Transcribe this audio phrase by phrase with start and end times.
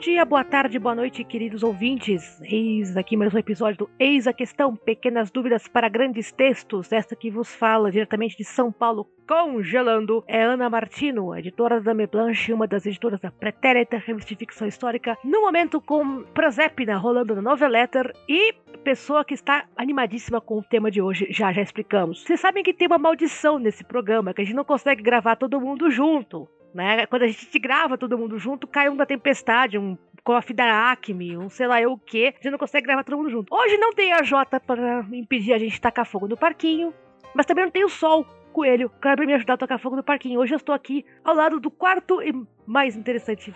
[0.00, 2.40] dia, boa tarde, boa noite, queridos ouvintes.
[2.42, 6.90] Eis aqui mais um episódio do Eis a Questão, pequenas dúvidas para grandes textos.
[6.90, 12.06] Esta que vos fala diretamente de São Paulo, congelando, é Ana Martino, editora da Me
[12.06, 17.36] Blanche, uma das editoras da Pretérita, revista de ficção histórica, no momento com Prosépina rolando
[17.36, 22.22] no Noveletter e pessoa que está animadíssima com o tema de hoje, já já explicamos.
[22.22, 25.60] Vocês sabem que tem uma maldição nesse programa, que a gente não consegue gravar todo
[25.60, 26.48] mundo junto.
[26.74, 27.06] Né?
[27.06, 31.36] Quando a gente grava todo mundo junto, cai um da tempestade, um coffee da Acme,
[31.36, 32.28] um sei lá eu o que.
[32.28, 33.54] A gente não consegue gravar todo mundo junto.
[33.54, 36.94] Hoje não tem a Jota para impedir a gente de tacar fogo no parquinho,
[37.34, 38.26] mas também não tem o sol.
[38.52, 40.40] Coelho, para me ajudar a tocar fogo no parquinho.
[40.40, 42.34] Hoje eu estou aqui ao lado do quarto e
[42.66, 43.54] mais interessante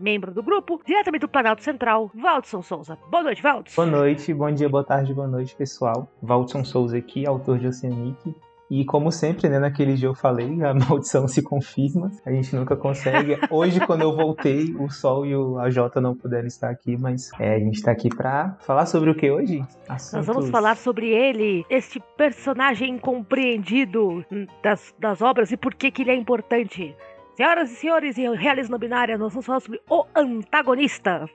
[0.00, 2.96] membro do grupo, diretamente do Planalto Central, Valdson Souza.
[3.10, 3.76] Boa noite, Valdson.
[3.76, 6.10] Boa noite, bom dia, boa tarde, boa noite, pessoal.
[6.22, 8.34] Valdson Souza aqui, autor de Oceanic.
[8.70, 12.76] E como sempre, né, naquele dia eu falei, a maldição se confirma, a gente nunca
[12.76, 13.36] consegue.
[13.50, 17.56] Hoje, quando eu voltei, o Sol e o AJ não puderam estar aqui, mas é,
[17.56, 19.64] a gente está aqui para falar sobre o que hoje?
[19.88, 20.12] Assuntos...
[20.12, 24.24] Nós vamos falar sobre ele, este personagem incompreendido
[24.62, 26.94] das, das obras e por que, que ele é importante.
[27.34, 31.26] Senhoras e senhores, e realismo binária, nós vamos falar sobre o antagonista.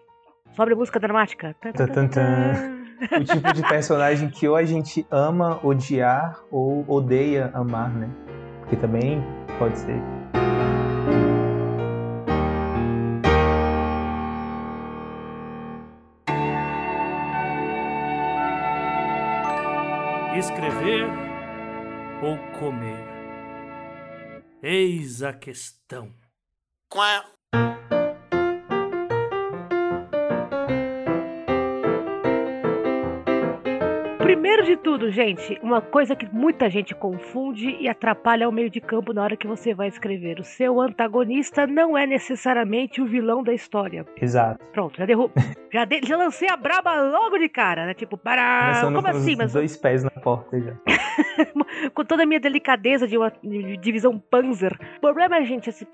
[0.55, 1.53] Sobre música dramática.
[1.59, 1.73] Tan,
[3.01, 8.09] o tipo de personagem que ou a gente ama odiar ou odeia amar, né?
[8.61, 9.21] Porque também
[9.59, 10.01] pode ser.
[20.37, 21.05] Escrever
[22.21, 23.15] ou comer?
[24.61, 26.11] Eis a questão.
[26.89, 27.23] Qual
[34.65, 39.13] De tudo, gente, uma coisa que muita gente confunde e atrapalha o meio de campo
[39.13, 40.39] na hora que você vai escrever.
[40.39, 44.03] O seu antagonista não é necessariamente o vilão da história.
[44.19, 44.65] Exato.
[44.73, 45.31] Pronto, já derrubou.
[45.71, 47.93] já, de, já lancei a braba logo de cara, né?
[47.93, 48.81] Tipo, para.
[48.91, 49.35] Como assim?
[49.35, 49.53] Mas...
[49.53, 50.73] Dois pés na porta já.
[51.93, 53.31] com toda a minha delicadeza de uma
[53.79, 54.75] divisão Panzer.
[54.97, 55.85] O problema, gente, esse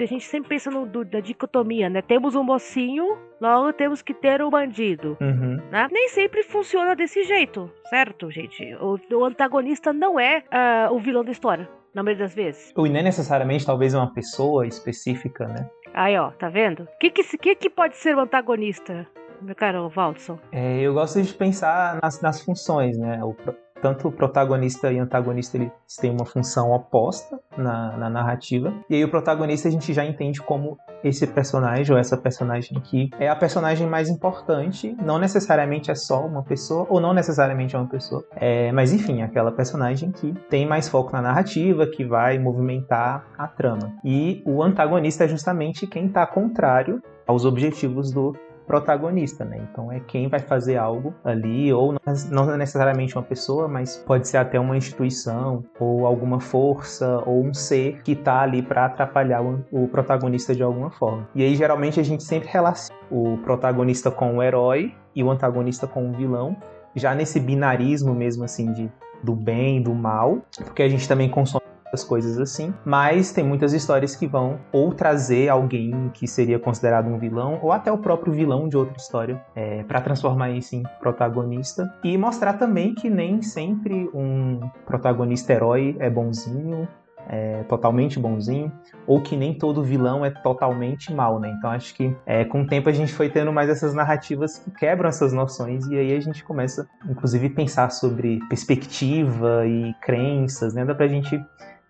[0.00, 2.02] a gente sempre pensa no, do, da dicotomia, né?
[2.02, 5.16] Temos um mocinho, logo temos que ter o um bandido.
[5.20, 5.56] Uhum.
[5.70, 5.88] Né?
[5.90, 8.74] Nem sempre funciona desse jeito, certo, gente?
[8.76, 10.42] O, o antagonista não é
[10.88, 12.72] uh, o vilão da história, na maioria das vezes.
[12.76, 15.68] Ou nem é necessariamente, talvez, uma pessoa específica, né?
[15.94, 16.84] Aí, ó, tá vendo?
[16.84, 19.06] O que, que, que, que pode ser o antagonista?
[19.42, 20.38] meu caro Waldson?
[20.52, 23.22] É, eu gosto de pensar nas, nas funções, né?
[23.22, 23.34] O,
[23.82, 28.72] tanto o protagonista e antagonista eles têm uma função oposta na, na, narrativa.
[28.88, 33.10] E aí o protagonista a gente já entende como esse personagem ou essa personagem aqui
[33.18, 34.96] é a personagem mais importante.
[35.04, 38.24] Não necessariamente é só uma pessoa, ou não necessariamente é uma pessoa.
[38.36, 43.48] É, mas enfim, aquela personagem que tem mais foco na narrativa, que vai movimentar a
[43.48, 43.92] trama.
[44.04, 48.36] E o antagonista é justamente quem está contrário aos objetivos do
[48.66, 49.60] protagonista, né?
[49.70, 51.94] Então é quem vai fazer algo ali, ou
[52.30, 57.54] não necessariamente uma pessoa, mas pode ser até uma instituição, ou alguma força, ou um
[57.54, 61.28] ser que tá ali para atrapalhar o, protagonista de alguma forma.
[61.34, 65.86] E aí geralmente a gente sempre relaciona o protagonista com o herói e o antagonista
[65.86, 66.56] com o vilão,
[66.94, 68.90] já nesse binarismo mesmo assim de
[69.22, 71.61] do bem e do mal, porque a gente também consome
[71.92, 72.72] as coisas assim.
[72.84, 77.72] Mas tem muitas histórias que vão ou trazer alguém que seria considerado um vilão, ou
[77.72, 81.92] até o próprio vilão de outra história, é, para transformar isso em protagonista.
[82.02, 86.88] E mostrar também que nem sempre um protagonista herói é bonzinho,
[87.28, 88.72] é, totalmente bonzinho,
[89.06, 91.54] ou que nem todo vilão é totalmente mal, né?
[91.56, 94.70] Então acho que é, com o tempo a gente foi tendo mais essas narrativas que
[94.70, 100.84] quebram essas noções e aí a gente começa, inclusive, pensar sobre perspectiva e crenças, né?
[100.84, 101.40] Dá pra gente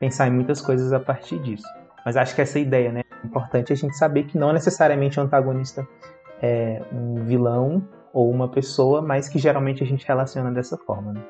[0.02, 1.68] pensar em muitas coisas a partir disso.
[2.04, 3.02] Mas acho que essa ideia, né?
[3.22, 5.86] É importante a gente saber que não necessariamente o antagonista
[6.42, 11.22] é um vilão ou uma pessoa, mas que geralmente a gente relaciona dessa forma, né?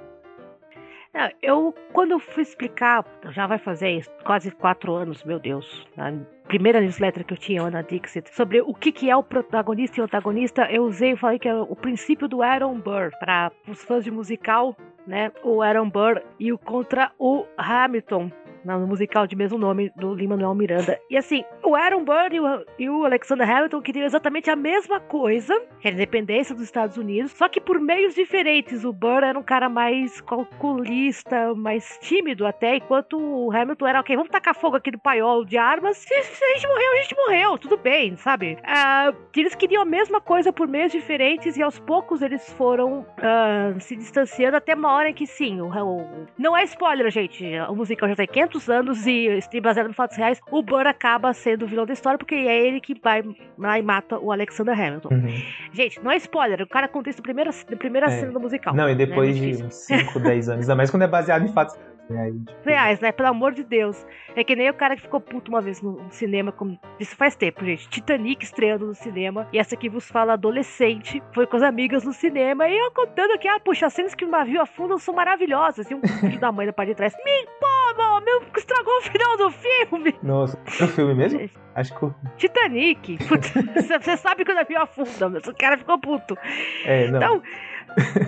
[1.42, 6.14] Eu, quando eu fui explicar, já vai fazer quase quatro anos, meu Deus, na
[6.48, 10.00] primeira newsletter que eu tinha, Ana Dixit, sobre o que, que é o protagonista e
[10.00, 13.84] o antagonista, eu usei e falei que é o princípio do Aaron Burr, para os
[13.84, 14.74] fãs de musical,
[15.06, 15.30] né?
[15.44, 18.30] O Aaron Burr e o contra o Hamilton,
[18.64, 20.98] no musical de mesmo nome do Lin-Manuel Miranda.
[21.10, 25.00] E assim, o Aaron Burr e o, e o, Alexander Hamilton queriam exatamente a mesma
[25.00, 28.84] coisa, que é a independência dos Estados Unidos, só que por meios diferentes.
[28.84, 34.16] O Burr era um cara mais calculista, mais tímido até, enquanto o Hamilton era, ok,
[34.16, 35.96] vamos tacar fogo aqui no paiol de armas.
[35.96, 38.58] Se, se a gente morreu, a gente morreu, tudo bem, sabe?
[38.62, 43.80] Uh, eles queriam a mesma coisa por meios diferentes e aos poucos eles foram uh,
[43.80, 47.74] se distanciando até uma hora em que sim, o, o, não é spoiler, gente, o
[47.74, 51.64] musical já tem 500 muitos anos e baseado em fatos reais, o Burr acaba sendo
[51.64, 53.22] o vilão da história porque é ele que vai
[53.58, 55.08] lá e mata o Alexander Hamilton.
[55.08, 55.42] Uhum.
[55.72, 58.10] Gente, não é spoiler, o cara conta isso na primeira, na primeira é.
[58.10, 58.74] cena do musical.
[58.74, 59.50] Não, e depois né?
[59.50, 61.76] de 5, 10 anos, ainda mais quando é baseado em fatos
[62.10, 62.34] reais.
[62.34, 62.68] Tipo...
[62.68, 63.12] Reais, né?
[63.12, 64.06] Pelo amor de Deus.
[64.36, 66.78] É que nem o cara que ficou puto uma vez no cinema, como...
[66.98, 67.88] isso faz tempo, gente.
[67.88, 72.12] Titanic estreando no cinema, e essa aqui vos fala adolescente, foi com as amigas no
[72.12, 75.90] cinema, e eu contando que, ah, puxa, as cenas que o navio afundam são maravilhosas.
[75.90, 77.46] E um filho da mãe da parte de trás, me
[77.94, 80.14] pô, meu, estragou o final do filme.
[80.22, 81.48] Nossa, o filme mesmo?
[81.74, 82.10] Acho que.
[82.36, 83.18] Titanic.
[83.74, 86.36] Você sabe que o navio afunda, mas o cara ficou puto.
[86.84, 87.18] É, não.
[87.18, 87.42] Então.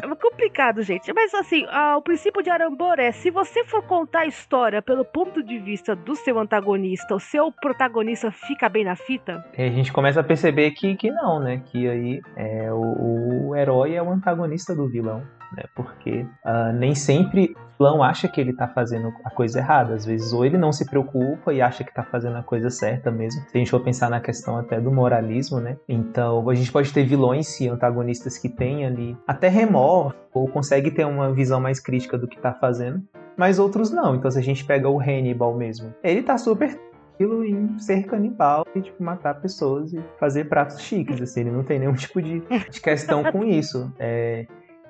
[0.02, 1.12] É complicado, gente.
[1.12, 1.64] Mas assim,
[1.96, 5.94] o princípio de Arambor é: se você for contar a história pelo ponto de vista
[5.94, 9.44] do seu antagonista, o seu protagonista fica bem na fita?
[9.56, 11.62] E a gente começa a perceber que, que não, né?
[11.66, 15.22] Que aí é, o, o herói é o antagonista do vilão
[15.54, 15.64] né?
[15.74, 19.94] Porque uh, nem sempre o vilão acha que ele tá fazendo a coisa errada.
[19.94, 23.10] Às vezes, ou ele não se preocupa e acha que tá fazendo a coisa certa
[23.10, 23.42] mesmo.
[23.42, 25.76] Se a gente for pensar na questão até do moralismo, né?
[25.88, 30.90] Então, a gente pode ter vilões e antagonistas que têm ali até remorso ou consegue
[30.90, 33.02] ter uma visão mais crítica do que tá fazendo.
[33.36, 34.14] Mas outros não.
[34.14, 36.78] Então, se a gente pega o Hannibal mesmo, ele tá super
[37.14, 41.62] aquilo em ser canibal e tipo, matar pessoas e fazer pratos chiques, assim, ele não
[41.62, 43.92] tem nenhum tipo de, de questão com isso.
[43.98, 44.46] É,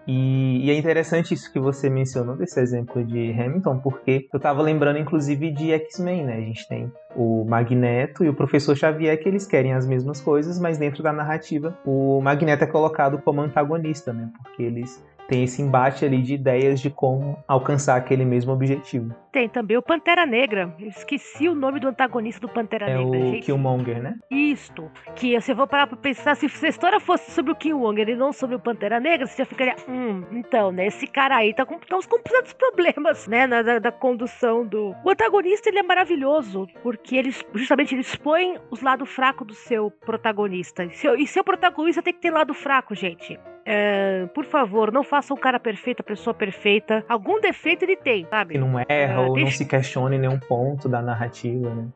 [0.06, 4.62] e, e, é interessante isso que você mencionou desse exemplo de Hamilton, porque eu tava
[4.62, 6.36] lembrando inclusive de X-Men, né?
[6.36, 10.58] A gente tem o Magneto e o Professor Xavier que eles querem as mesmas coisas,
[10.58, 14.30] mas dentro da narrativa o Magneto é colocado como antagonista, né?
[14.42, 19.14] Porque eles tem esse embate ali de ideias de como alcançar aquele mesmo objetivo.
[19.32, 20.72] Tem também o Pantera Negra.
[20.78, 23.18] Eu esqueci o nome do antagonista do Pantera é Negra.
[23.18, 23.44] É o gente.
[23.44, 24.14] Killmonger, né?
[24.30, 24.90] Isto.
[25.16, 28.14] Que se eu vou parar pra pensar, se a história fosse sobre o Killmonger e
[28.14, 31.66] não sobre o Pantera Negra, você já ficaria, hum, então, né, esse cara aí tá
[31.66, 34.94] com, tá uns completos problemas, né, na, da, da, condução do...
[35.04, 39.90] O antagonista, ele é maravilhoso, porque ele, justamente, ele expõe os lados fracos do seu
[39.90, 40.84] protagonista.
[40.84, 43.38] E seu, e seu protagonista tem que ter lado fraco, gente.
[43.66, 47.04] É, por favor, não faça um cara perfeito, a pessoa perfeita.
[47.08, 48.54] Algum defeito ele tem, sabe?
[48.54, 49.44] Que não erra é, ou deixa...
[49.44, 51.86] não se questione nenhum ponto da narrativa, né?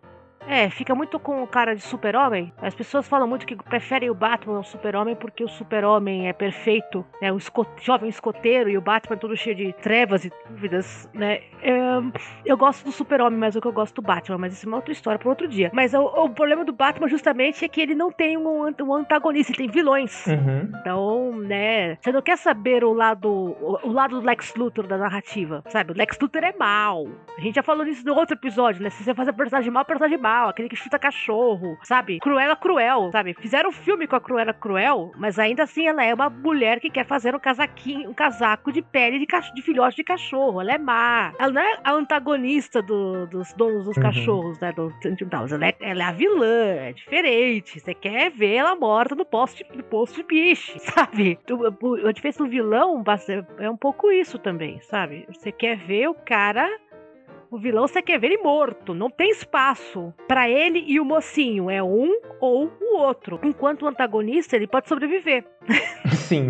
[0.48, 2.50] É, fica muito com o cara de super-homem.
[2.62, 7.04] As pessoas falam muito que preferem o Batman ao super-homem porque o super-homem é perfeito,
[7.20, 7.30] né?
[7.30, 7.38] O
[7.82, 11.42] jovem escoteiro e o Batman é todo cheio de trevas e dúvidas, né?
[11.60, 11.72] É,
[12.46, 14.78] eu gosto do super-homem mais do que eu gosto do Batman, mas isso é uma
[14.78, 15.70] outra história para outro dia.
[15.74, 19.52] Mas o, o, problema do Batman justamente é que ele não tem um, um antagonista,
[19.52, 20.26] ele tem vilões.
[20.26, 20.72] Uhum.
[20.80, 21.96] Então, né?
[21.96, 25.92] Você não quer saber o lado, o, o, lado do Lex Luthor da narrativa, sabe?
[25.92, 27.06] O Lex Luthor é mal.
[27.36, 28.88] A gente já falou nisso no outro episódio, né?
[28.88, 32.18] Se você faz a personagem mal, a personagem mal aquele que chuta cachorro, sabe?
[32.20, 33.34] Cruella Cruel, sabe?
[33.34, 36.90] Fizeram um filme com a Cruella Cruel, mas ainda assim ela é uma mulher que
[36.90, 40.60] quer fazer um casaquinho, um casaco de pele de, cach de filhote de cachorro.
[40.60, 41.32] Ela é má.
[41.38, 44.02] Ela não é a antagonista do, dos donos dos uhum.
[44.02, 44.72] cachorros, né?
[44.72, 44.92] Do,
[45.54, 47.80] ela, é, ela é a vilã, é diferente.
[47.80, 51.38] Você quer ver ela morta no posto de, no posto de bicho, sabe?
[52.06, 53.02] A diferença do vilão
[53.58, 55.26] é um pouco isso também, sabe?
[55.28, 56.68] Você quer ver o cara
[57.50, 58.94] o vilão você quer ver ele morto.
[58.94, 61.70] Não tem espaço para ele e o mocinho.
[61.70, 63.40] É um ou o outro.
[63.42, 65.44] Enquanto o antagonista, ele pode sobreviver.
[66.12, 66.48] Sim.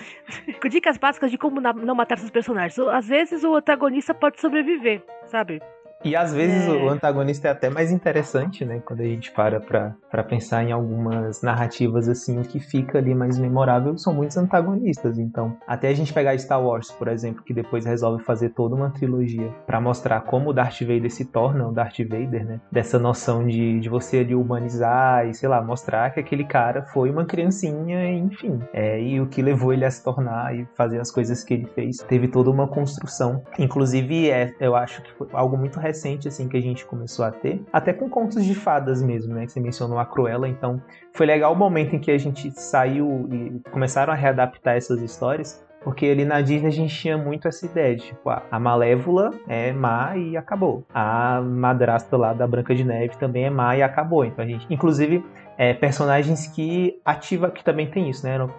[0.68, 2.78] Dicas básicas de como não matar seus personagens.
[2.78, 5.60] Às vezes o antagonista pode sobreviver, sabe?
[6.06, 6.70] E às vezes é.
[6.70, 8.80] o antagonista é até mais interessante, né?
[8.84, 13.12] Quando a gente para pra, pra pensar em algumas narrativas assim, o que fica ali
[13.12, 15.18] mais memorável são muitos antagonistas.
[15.18, 18.88] Então, até a gente pegar Star Wars, por exemplo, que depois resolve fazer toda uma
[18.90, 22.60] trilogia para mostrar como o Darth Vader se torna o Darth Vader, né?
[22.70, 27.10] Dessa noção de, de você ali humanizar e, sei lá, mostrar que aquele cara foi
[27.10, 28.60] uma criancinha, enfim.
[28.72, 31.66] É, e o que levou ele a se tornar e fazer as coisas que ele
[31.74, 31.96] fez.
[31.98, 33.42] Teve toda uma construção.
[33.58, 35.95] Inclusive, é, eu acho que foi algo muito recente
[36.28, 39.46] assim que a gente começou a ter, até com contos de fadas mesmo, né?
[39.46, 40.80] Que você mencionou a Cruella, então
[41.12, 45.64] foi legal o momento em que a gente saiu e começaram a readaptar essas histórias,
[45.82, 49.72] porque ali na Disney a gente tinha muito essa ideia de, tipo, a Malévola é
[49.72, 50.84] má e acabou.
[50.92, 54.24] A madrasta lá da Branca de Neve também é má e acabou.
[54.24, 55.24] Então a gente, inclusive,
[55.56, 58.34] é, personagens que ativa, que também tem isso, né?
[58.34, 58.50] Eram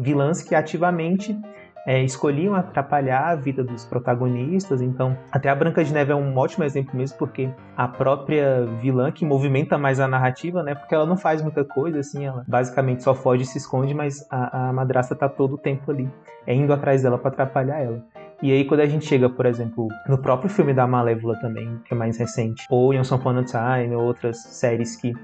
[0.00, 1.36] vilãs que ativamente
[1.88, 4.82] é, escolhiam atrapalhar a vida dos protagonistas.
[4.82, 9.10] Então, até a Branca de Neve é um ótimo exemplo mesmo, porque a própria vilã
[9.10, 10.74] que movimenta mais a narrativa, né?
[10.74, 14.22] Porque ela não faz muita coisa, assim, ela basicamente só foge e se esconde, mas
[14.30, 16.06] a, a madrasta tá todo o tempo ali,
[16.46, 18.04] é indo atrás dela para atrapalhar ela.
[18.42, 21.94] E aí, quando a gente chega, por exemplo, no próprio filme da Malévola também, que
[21.94, 25.14] é mais recente, ou em Upon a Time, ou outras séries que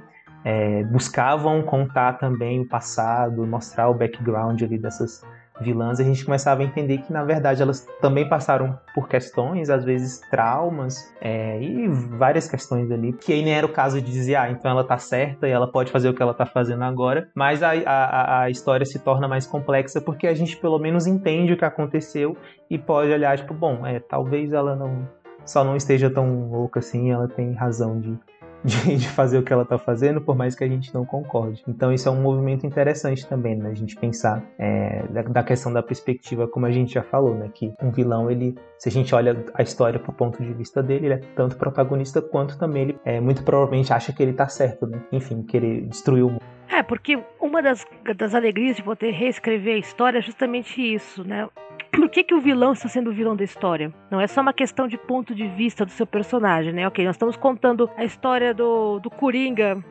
[0.43, 5.23] é, buscavam contar também o passado, mostrar o background ali dessas
[5.61, 9.85] vilãs, a gente começava a entender que, na verdade, elas também passaram por questões, às
[9.85, 14.37] vezes traumas, é, e várias questões ali, que aí nem era o caso de dizer,
[14.37, 17.29] ah, então ela tá certa e ela pode fazer o que ela tá fazendo agora,
[17.35, 21.53] mas a, a, a história se torna mais complexa porque a gente pelo menos entende
[21.53, 22.37] o que aconteceu
[22.69, 25.07] e pode olhar, tipo, bom, é, talvez ela não
[25.45, 28.19] só não esteja tão louca assim, ela tem razão de
[28.65, 31.63] de, de, fazer o que ela está fazendo, por mais que a gente não concorde.
[31.69, 33.71] Então isso é um movimento interessante também, né?
[33.71, 37.51] A gente pensar é, da, da, questão da perspectiva, como a gente já falou, né?
[37.53, 41.07] Que um vilão, ele, se a gente olha a história pro ponto de vista dele,
[41.07, 44.87] ele é tanto protagonista quanto também ele é, muito provavelmente acha que ele tá certo,
[44.87, 45.01] né?
[45.13, 46.54] Enfim, querer destruir o mundo.
[46.69, 51.49] É, porque uma das, das alegrias de poder reescrever a história é justamente isso, né?
[51.95, 53.93] por que, que o vilão está sendo o vilão da história?
[54.11, 56.87] Não é só uma questão de ponto de vista do seu personagem, né?
[56.87, 59.83] Ok, nós estamos contando a história do, do Coringa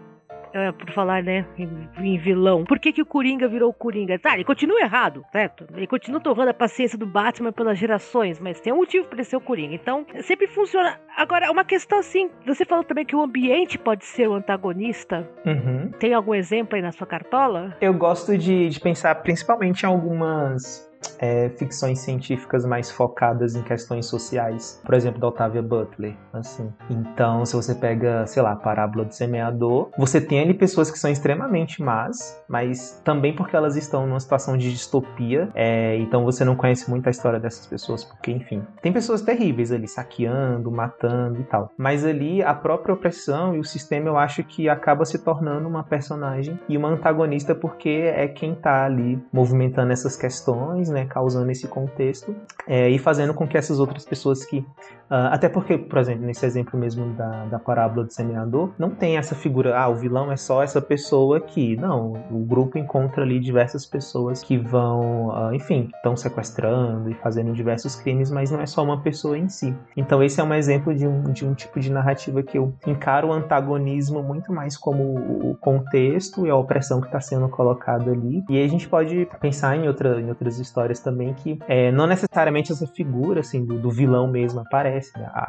[0.53, 2.63] é, por falar, né, em, em, vilão.
[2.63, 4.17] Por que, que o Coringa virou o Coringa?
[4.19, 5.65] Tá, ele continua errado, certo?
[5.75, 9.23] Ele continua torrando a paciência do Batman pelas gerações, mas tem um motivo para ele
[9.23, 9.73] ser o Coringa.
[9.73, 10.99] Então, sempre funciona.
[11.17, 15.27] Agora, uma questão assim, você falou também que o ambiente pode ser o antagonista.
[15.45, 15.91] Uhum.
[15.99, 17.75] Tem algum exemplo aí na sua cartola?
[17.81, 24.05] Eu gosto de, de pensar principalmente em algumas é, ficções científicas mais focadas em questões
[24.05, 26.71] sociais, por exemplo, da Octavia Butler, assim.
[26.89, 31.09] Então, se você pega, sei lá, Parábola do Semeador, você tem ali pessoas que são
[31.09, 36.55] extremamente más, mas também porque elas estão numa situação de distopia, é, então você não
[36.55, 41.43] conhece muito a história dessas pessoas, porque, enfim, tem pessoas terríveis ali, saqueando, matando e
[41.43, 41.71] tal.
[41.77, 45.83] Mas ali, a própria opressão e o sistema, eu acho que acaba se tornando uma
[45.83, 51.67] personagem e uma antagonista porque é quem tá ali movimentando essas questões, né, causando esse
[51.67, 52.35] contexto
[52.67, 54.65] é, e fazendo com que essas outras pessoas que
[55.13, 59.15] Uh, até porque, por exemplo, nesse exemplo mesmo da, da parábola do semeador, não tem
[59.15, 61.75] essa figura, ah, o vilão é só essa pessoa aqui.
[61.75, 67.53] Não, o grupo encontra ali diversas pessoas que vão, uh, enfim, estão sequestrando e fazendo
[67.53, 69.75] diversos crimes, mas não é só uma pessoa em si.
[69.95, 73.27] Então, esse é um exemplo de um, de um tipo de narrativa que eu encaro
[73.27, 78.43] o antagonismo muito mais como o contexto e a opressão que está sendo colocada ali.
[78.49, 82.07] E aí a gente pode pensar em, outra, em outras histórias também que é, não
[82.07, 85.29] necessariamente essa figura assim, do, do vilão mesmo aparece né?
[85.33, 85.41] a,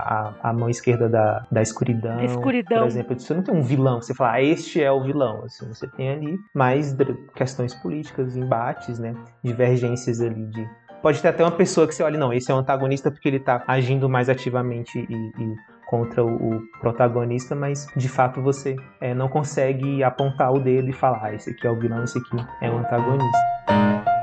[0.43, 2.81] a, a, mão esquerda da, da escuridão, escuridão.
[2.81, 5.45] Por exemplo, você não tem um vilão, você fala, ah, este é o vilão.
[5.45, 6.97] Assim, você tem ali mais
[7.35, 9.15] questões políticas, embates, né?
[9.43, 10.69] Divergências ali de.
[11.03, 13.37] Pode ter até uma pessoa que você olha, não, esse é o antagonista porque ele
[13.37, 15.55] está agindo mais ativamente e, e
[15.87, 20.93] contra o, o, protagonista, mas de fato você é, não consegue apontar o dedo e
[20.93, 24.14] falar, ah, esse aqui é o vilão, esse aqui é o antagonista.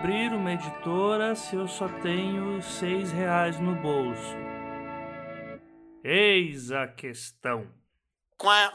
[0.00, 4.34] Abrir uma editora se eu só tenho seis reais no bolso?
[6.02, 7.66] Eis a questão.
[8.38, 8.72] Quá.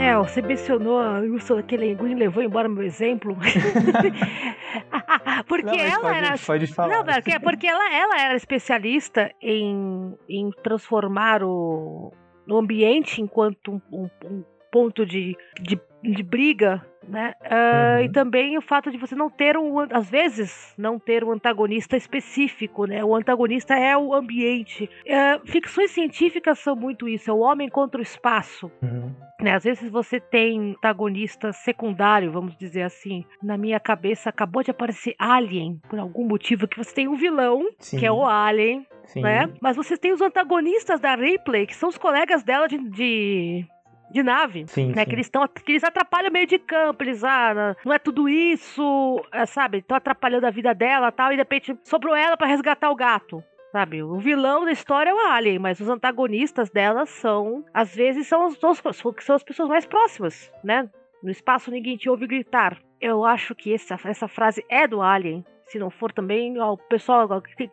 [0.00, 1.76] É, você mencionou a Ursula K.
[1.76, 3.36] Le Guin, levou embora meu exemplo.
[5.46, 6.38] porque não, ela pode, era.
[6.44, 6.96] Pode falar.
[6.96, 12.12] Não, porque, porque ela, ela era especialista em, em transformar o,
[12.50, 17.34] no ambiente enquanto um, um, um ponto de, de, de, briga, né?
[17.40, 18.04] Uh, uhum.
[18.04, 21.96] E também o fato de você não ter um, às vezes, não ter um antagonista
[21.96, 23.04] específico, né?
[23.04, 24.88] O antagonista é o ambiente.
[25.04, 28.70] Uh, ficções científicas são muito isso, é o homem contra o espaço.
[28.82, 29.14] Uhum.
[29.40, 33.24] Né, às vezes você tem antagonista secundário, vamos dizer assim.
[33.42, 37.66] Na minha cabeça acabou de aparecer Alien, por algum motivo, que você tem um vilão,
[37.78, 37.98] Sim.
[37.98, 39.22] que é o Alien, Sim.
[39.22, 39.50] né?
[39.58, 43.66] Mas você tem os antagonistas da Ripley, que são os colegas dela de, de
[44.10, 45.04] de nave, sim, né?
[45.04, 45.08] Sim.
[45.08, 48.28] Que eles estão, que eles atrapalham o meio de campo, eles ah, não é tudo
[48.28, 49.78] isso, é, sabe?
[49.78, 53.42] Estão atrapalhando a vida dela, tal, e de repente sobrou ela para resgatar o gato.
[53.72, 58.26] Sabe, o vilão da história é o Alien, mas os antagonistas dela são, às vezes,
[58.26, 60.90] são, os, são as pessoas mais próximas, né?
[61.22, 62.78] No espaço ninguém te ouve gritar.
[63.00, 65.44] Eu acho que essa, essa frase é do Alien.
[65.66, 67.28] Se não for também, ó, o pessoal,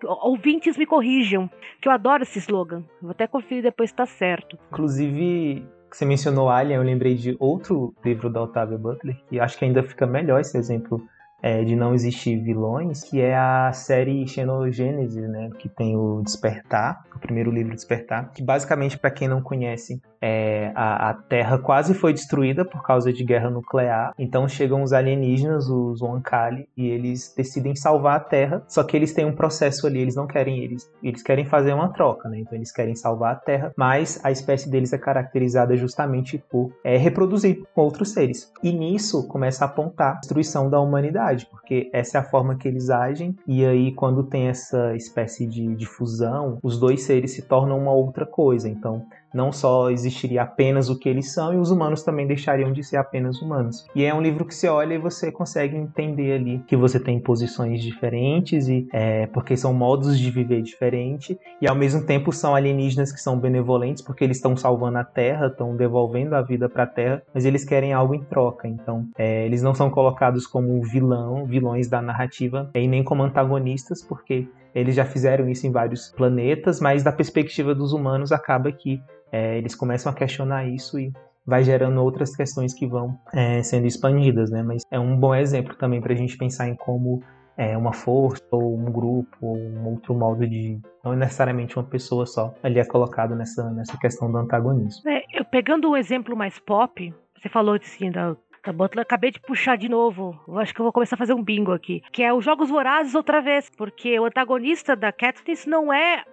[0.05, 1.49] ó, ouvintes me corrijam,
[1.81, 2.83] que eu adoro esse slogan.
[3.01, 4.55] Vou até conferir depois se tá certo.
[4.71, 5.65] Inclusive,
[5.95, 9.83] você mencionou Alien, eu lembrei de outro livro da Octavia Butler, que acho que ainda
[9.83, 11.07] fica melhor esse exemplo
[11.41, 17.03] é, de não existir vilões, que é a série Xenogênese, né, que tem o Despertar,
[17.15, 21.93] o primeiro livro Despertar, que basicamente, para quem não conhece, é, a, a, Terra quase
[21.93, 24.13] foi destruída por causa de guerra nuclear.
[24.17, 28.63] Então chegam os alienígenas, os Oankali, e eles decidem salvar a Terra.
[28.67, 31.89] Só que eles têm um processo ali, eles não querem eles, eles querem fazer uma
[31.89, 32.39] troca, né?
[32.39, 36.97] Então eles querem salvar a Terra, mas a espécie deles é caracterizada justamente por é,
[36.97, 38.51] reproduzir com outros seres.
[38.63, 42.67] E nisso começa a apontar a destruição da humanidade, porque essa é a forma que
[42.67, 43.35] eles agem.
[43.47, 47.91] E aí quando tem essa espécie de, de fusão, os dois seres se tornam uma
[47.91, 48.69] outra coisa.
[48.69, 49.05] Então
[49.37, 52.97] não só existiria apenas o que eles são, e os humanos também deixariam de ser
[52.97, 53.85] apenas humanos.
[53.95, 57.19] E é um livro que você olha e você consegue entender ali que você tem
[57.19, 62.55] posições diferentes, e é, porque são modos de viver diferentes, e ao mesmo tempo são
[62.55, 66.83] alienígenas que são benevolentes, porque eles estão salvando a Terra, estão devolvendo a vida para
[66.83, 68.67] a Terra, mas eles querem algo em troca.
[68.67, 74.01] Então, é, eles não são colocados como vilão, vilões da narrativa, e nem como antagonistas,
[74.03, 79.01] porque eles já fizeram isso em vários planetas, mas da perspectiva dos humanos acaba que
[79.31, 81.11] é, eles começam a questionar isso e
[81.45, 84.61] vai gerando outras questões que vão é, sendo expandidas, né?
[84.61, 87.23] Mas é um bom exemplo também para a gente pensar em como
[87.57, 92.25] é, uma força ou um grupo ou um outro modo de não necessariamente uma pessoa
[92.25, 95.09] só ali é colocado nessa, nessa questão do antagonismo.
[95.09, 99.39] É, eu pegando um exemplo mais pop, você falou assim da Tá Butler, acabei de
[99.39, 100.37] puxar de novo.
[100.45, 102.01] Eu acho que eu vou começar a fazer um bingo aqui.
[102.11, 103.69] Que é os Jogos Vorazes outra vez.
[103.77, 106.25] Porque o antagonista da Katniss não é.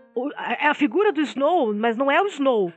[0.58, 2.72] É a figura do Snow, mas não é o Snow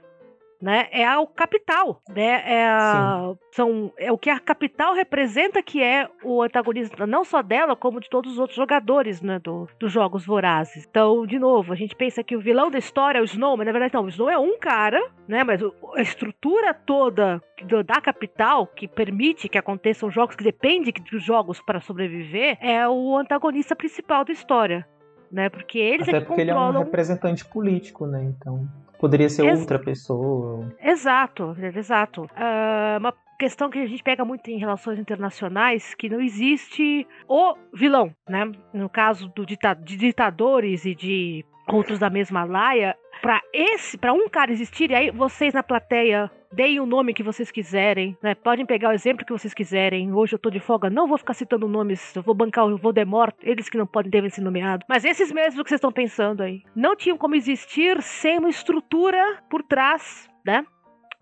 [0.62, 0.88] né?
[0.92, 2.44] É o capital, né?
[2.46, 7.42] É, a, são, é o que a capital representa que é o antagonista, não só
[7.42, 9.40] dela, como de todos os outros jogadores, né?
[9.40, 10.86] Do, dos jogos vorazes.
[10.90, 13.66] Então, de novo, a gente pensa que o vilão da história é o Snow, mas
[13.66, 15.44] na verdade não, o Snow é um cara, né?
[15.44, 17.42] Mas a estrutura toda
[17.86, 23.18] da capital que permite que aconteçam jogos, que depende dos jogos para sobreviver, é o
[23.18, 24.88] antagonista principal da história.
[25.30, 26.70] Né, porque eles Até é porque controlam...
[26.70, 28.24] ele é um representante político, né?
[28.24, 28.66] Então.
[29.00, 30.74] Poderia ser Ex outra pessoa.
[30.82, 32.24] Exato, exato.
[32.24, 37.56] Uh, uma questão que a gente pega muito em relações internacionais que não existe o
[37.74, 38.52] vilão, né?
[38.74, 42.96] No caso do dita de ditadores e de outros da mesma laia,
[43.28, 47.22] para esse, para um cara existir, e aí vocês na plateia deem o nome que
[47.22, 48.34] vocês quiserem, né?
[48.34, 50.14] Podem pegar o exemplo que vocês quiserem.
[50.14, 53.36] Hoje eu tô de folga, não vou ficar citando nomes, eu vou bancar o Voldemort,
[53.44, 54.88] eles que não podem devem ser nomeados.
[54.88, 59.44] Mas esses mesmos que vocês estão pensando aí, não tinham como existir sem uma estrutura
[59.50, 60.66] por trás, né?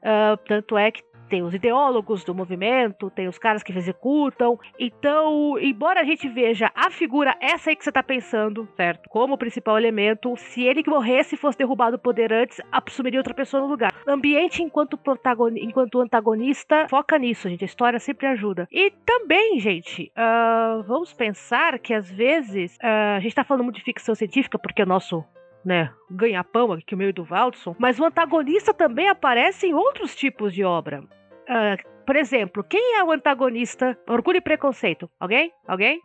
[0.01, 4.60] Uh, tanto é que tem os ideólogos do movimento, tem os caras que executam.
[4.80, 9.10] Então, embora a gente veja a figura, essa aí que você tá pensando, certo?
[9.10, 13.62] Como principal elemento, se ele que morresse fosse derrubado o poder antes, assumiria outra pessoa
[13.62, 13.93] no lugar.
[14.08, 17.63] Ambiente enquanto protagonista, enquanto antagonista, foca nisso, gente.
[17.63, 18.67] A história sempre ajuda.
[18.71, 23.78] E também, gente, uh, vamos pensar que às vezes uh, a gente tá falando muito
[23.78, 25.23] de ficção científica, porque o nosso
[25.65, 30.54] né, ganha-pão aqui, o meio do Waldson, mas o antagonista também aparece em outros tipos
[30.54, 31.04] de obra.
[31.49, 35.10] Uh, por exemplo, quem é o antagonista Orgulho e Preconceito?
[35.19, 35.51] Alguém?
[35.67, 36.01] Alguém?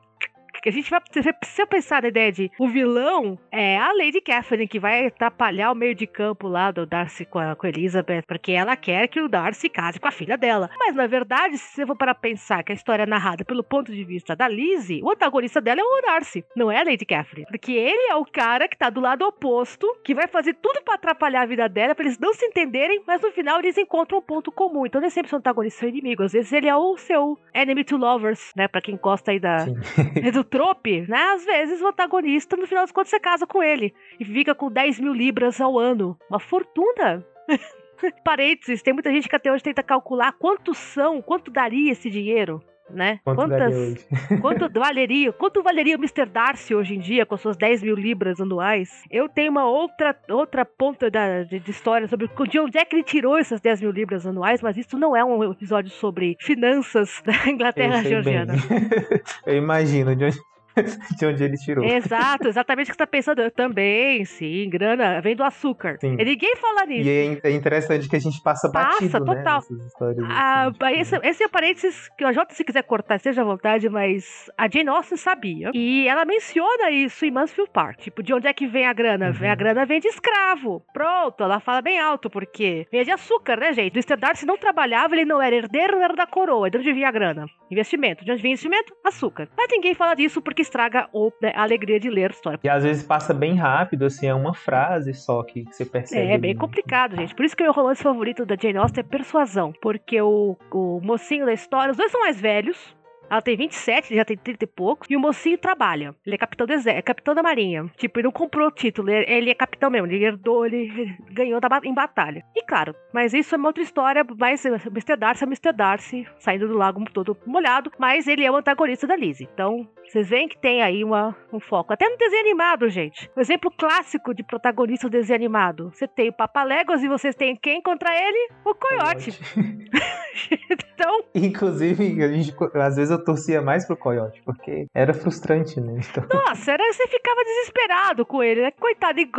[0.62, 4.68] Que a gente vai precisa pensar na ideia de o vilão é a Lady Catherine
[4.68, 8.22] que vai atrapalhar o meio de campo lá do Darcy com a, com a Elizabeth,
[8.26, 10.70] porque ela quer que o Darcy case com a filha dela.
[10.78, 13.92] Mas na verdade, se você for para pensar que a história é narrada pelo ponto
[13.92, 17.46] de vista da Lizzie, o antagonista dela é o Darcy, não é a Lady Catherine,
[17.46, 20.94] porque ele é o cara que tá do lado oposto, que vai fazer tudo para
[20.94, 24.22] atrapalhar a vida dela, para eles não se entenderem, mas no final eles encontram um
[24.22, 24.86] ponto comum.
[24.86, 27.96] Então nem sempre são antagonistas são inimigos, às vezes ele é o seu enemy to
[27.96, 29.66] lovers, né, para quem gosta aí da
[30.40, 31.22] do trope, né?
[31.34, 34.70] Às vezes o antagonista, no final das contas, você casa com ele e fica com
[34.70, 36.18] 10 mil libras ao ano.
[36.30, 37.24] Uma fortuna.
[38.24, 42.62] Parênteses, tem muita gente que até hoje tenta calcular quanto são, quanto daria esse dinheiro
[42.92, 43.20] né?
[43.24, 44.08] Quanto Quantas,
[44.40, 46.26] quanto valeria, quanto valeria o Mr.
[46.26, 49.02] Darcy hoje em dia com suas 10 mil libras anuais?
[49.10, 52.96] Eu tenho uma outra, outra ponta da, de, de, história sobre de onde é que
[52.96, 57.22] ele tirou essas 10 mil libras anuais, mas isso não é um episódio sobre finanças
[57.26, 58.54] da Inglaterra georgiana.
[59.46, 60.38] Eu imagino de onde,
[61.18, 61.84] de onde ele tirou.
[61.84, 63.40] Exato, exatamente o que você está pensando.
[63.42, 65.96] Eu também, sim, grana vem do açúcar.
[66.00, 66.16] Sim.
[66.18, 67.08] E ninguém fala nisso.
[67.08, 69.62] E é, é interessante que a gente passa, passa batido, total.
[69.70, 71.00] Né, histórias ah, assim.
[71.00, 74.68] esse, esse é parênteses que a Jota, se quiser cortar, seja à vontade, mas a
[74.68, 75.70] Jane Austen sabia.
[75.74, 78.00] E ela menciona isso em Mansfield Park.
[78.00, 79.30] Tipo, de onde é que vem a grana?
[79.30, 79.50] Uhum.
[79.50, 80.82] A grana vem de escravo.
[80.92, 83.92] Pronto, ela fala bem alto, porque vem de açúcar, né, gente?
[83.92, 84.16] O Mr.
[84.16, 86.70] Darcy não trabalhava, ele não era herdeiro, não era da coroa.
[86.70, 87.46] De onde vinha a grana?
[87.70, 88.24] Investimento.
[88.24, 88.94] De onde vem investimento?
[89.04, 89.48] Açúcar.
[89.56, 92.60] Mas ninguém fala disso porque estraga o, né, a alegria de ler a história.
[92.62, 96.30] E às vezes passa bem rápido, assim, é uma frase só que, você percebe.
[96.30, 97.34] É, é bem complicado, gente.
[97.34, 99.72] Por isso que o meu romance favorito da Jane Austen é Persuasão.
[99.80, 102.94] Porque o, o mocinho da história, os dois são mais velhos,
[103.30, 105.08] Ela tem 27, ele já tem 30 e poucos.
[105.08, 106.14] E o mocinho trabalha.
[106.26, 107.90] Ele é capitão, do exército, é capitão da marinha.
[107.96, 110.08] Tipo, ele não comprou o título, ele é capitão mesmo.
[110.08, 112.44] Ele herdou, ele ganhou em batalha.
[112.56, 115.16] E claro, mas isso é uma outra história, mas Mr.
[115.16, 115.72] Darcy é Mr.
[115.72, 117.92] Darcy, saindo do lago todo molhado.
[117.98, 119.48] Mas ele é o antagonista da Lizzie.
[119.52, 121.92] Então, vocês veem que tem aí uma, um foco.
[121.92, 123.30] Até no desenho animado, gente.
[123.36, 125.90] O exemplo clássico de protagonista do desenho animado.
[125.94, 128.50] Você tem o Papaléguas e vocês têm quem contra ele?
[128.64, 129.38] O Coyote.
[130.68, 131.24] então.
[131.32, 136.00] Inclusive, gente, às vezes eu torcia mais pro Coyote, porque era frustrante, né?
[136.10, 136.24] Então...
[136.32, 138.70] Nossa, era, você ficava desesperado com ele, né?
[138.72, 139.30] Coitado, e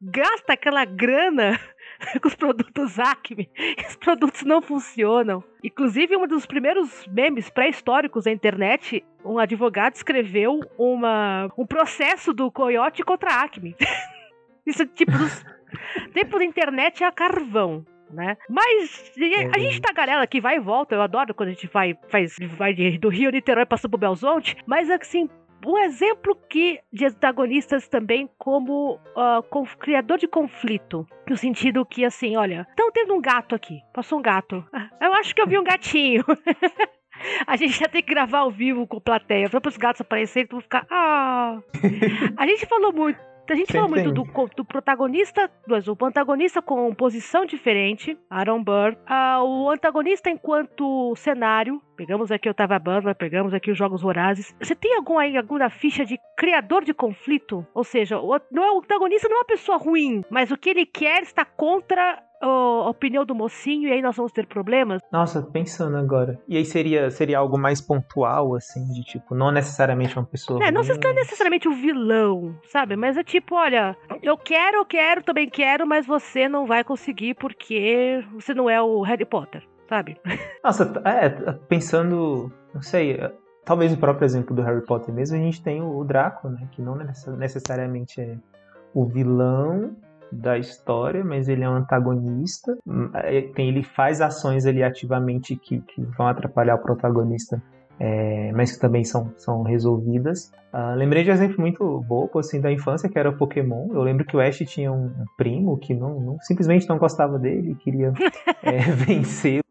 [0.00, 1.58] gasta aquela grana
[2.20, 3.48] com os produtos Acme.
[3.88, 5.42] Os produtos não funcionam.
[5.62, 12.50] Inclusive, um dos primeiros memes pré-históricos da internet, um advogado escreveu uma, um processo do
[12.50, 13.76] Coyote contra a Acme.
[14.66, 15.44] Isso, tipo, dos...
[16.12, 17.84] tempo da internet é a carvão.
[18.12, 18.36] Né?
[18.48, 19.10] Mas
[19.54, 22.36] a gente tá galera que vai e volta, eu adoro quando a gente vai, faz,
[22.58, 25.28] vai do Rio Niterói passando pro Belzonte, mas assim,
[25.64, 31.06] um exemplo que de antagonistas também como uh, com, criador de conflito.
[31.28, 33.80] No sentido que, assim, olha, estão tendo um gato aqui.
[33.94, 34.64] Passou um gato.
[35.00, 36.24] Eu acho que eu vi um gatinho.
[37.46, 39.48] A gente já tem que gravar ao vivo com plateia.
[39.48, 40.86] Para os gatos aparecerem, tu vai ficar.
[40.90, 41.60] Ah!
[42.36, 44.24] A gente falou muito a gente fala muito do,
[44.56, 52.30] do, protagonista, do antagonista com posição diferente, Aaron Burr, uh, o antagonista enquanto cenário, pegamos
[52.30, 54.54] aqui o Tava Butler, pegamos aqui os Jogos Vorazes.
[54.60, 57.66] Você tem algum aí, alguma ficha de criador de conflito?
[57.74, 60.70] Ou seja, o, não é, o antagonista não é uma pessoa ruim, mas o que
[60.70, 65.00] ele quer está contra a opinião do mocinho e aí nós vamos ter problemas?
[65.12, 66.40] Nossa, pensando agora.
[66.48, 70.62] E aí seria, seria algo mais pontual, assim, de tipo, não necessariamente uma pessoa.
[70.64, 72.96] É, não é necessariamente o um vilão, sabe?
[72.96, 77.34] Mas é tipo, olha, eu quero, eu quero, também quero, mas você não vai conseguir
[77.34, 80.16] porque você não é o Harry Potter, sabe?
[80.64, 81.28] Nossa, é,
[81.68, 83.18] pensando, não sei,
[83.64, 86.68] talvez o próprio exemplo do Harry Potter mesmo, a gente tem o Draco, né?
[86.72, 86.96] Que não
[87.36, 88.36] necessariamente é
[88.94, 89.96] o vilão,
[90.32, 92.76] da história, mas ele é um antagonista.
[93.24, 97.62] É, ele faz ações ali ativamente que, que vão atrapalhar o protagonista,
[98.00, 100.50] é, mas que também são, são resolvidas.
[100.72, 103.88] Uh, lembrei de um exemplo muito bobo assim, da infância, que era o Pokémon.
[103.92, 107.74] Eu lembro que o Ash tinha um primo que não, não simplesmente não gostava dele,
[107.74, 108.12] queria
[108.64, 109.62] é, vencer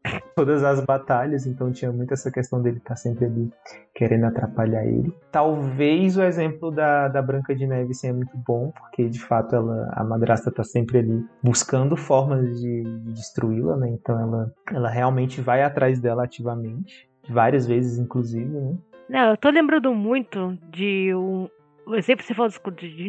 [0.41, 3.51] todas as batalhas, então tinha muito essa questão dele estar tá sempre ali
[3.93, 5.13] querendo atrapalhar ele.
[5.31, 9.87] Talvez o exemplo da, da Branca de Neve seja muito bom, porque de fato ela,
[9.93, 13.89] a madrasta está sempre ali buscando formas de, de destruí-la, né?
[13.89, 18.75] Então ela, ela realmente vai atrás dela ativamente, várias vezes inclusive, né?
[19.07, 21.47] Não, eu tô lembrando muito de um,
[21.91, 22.51] o exemplo que você falou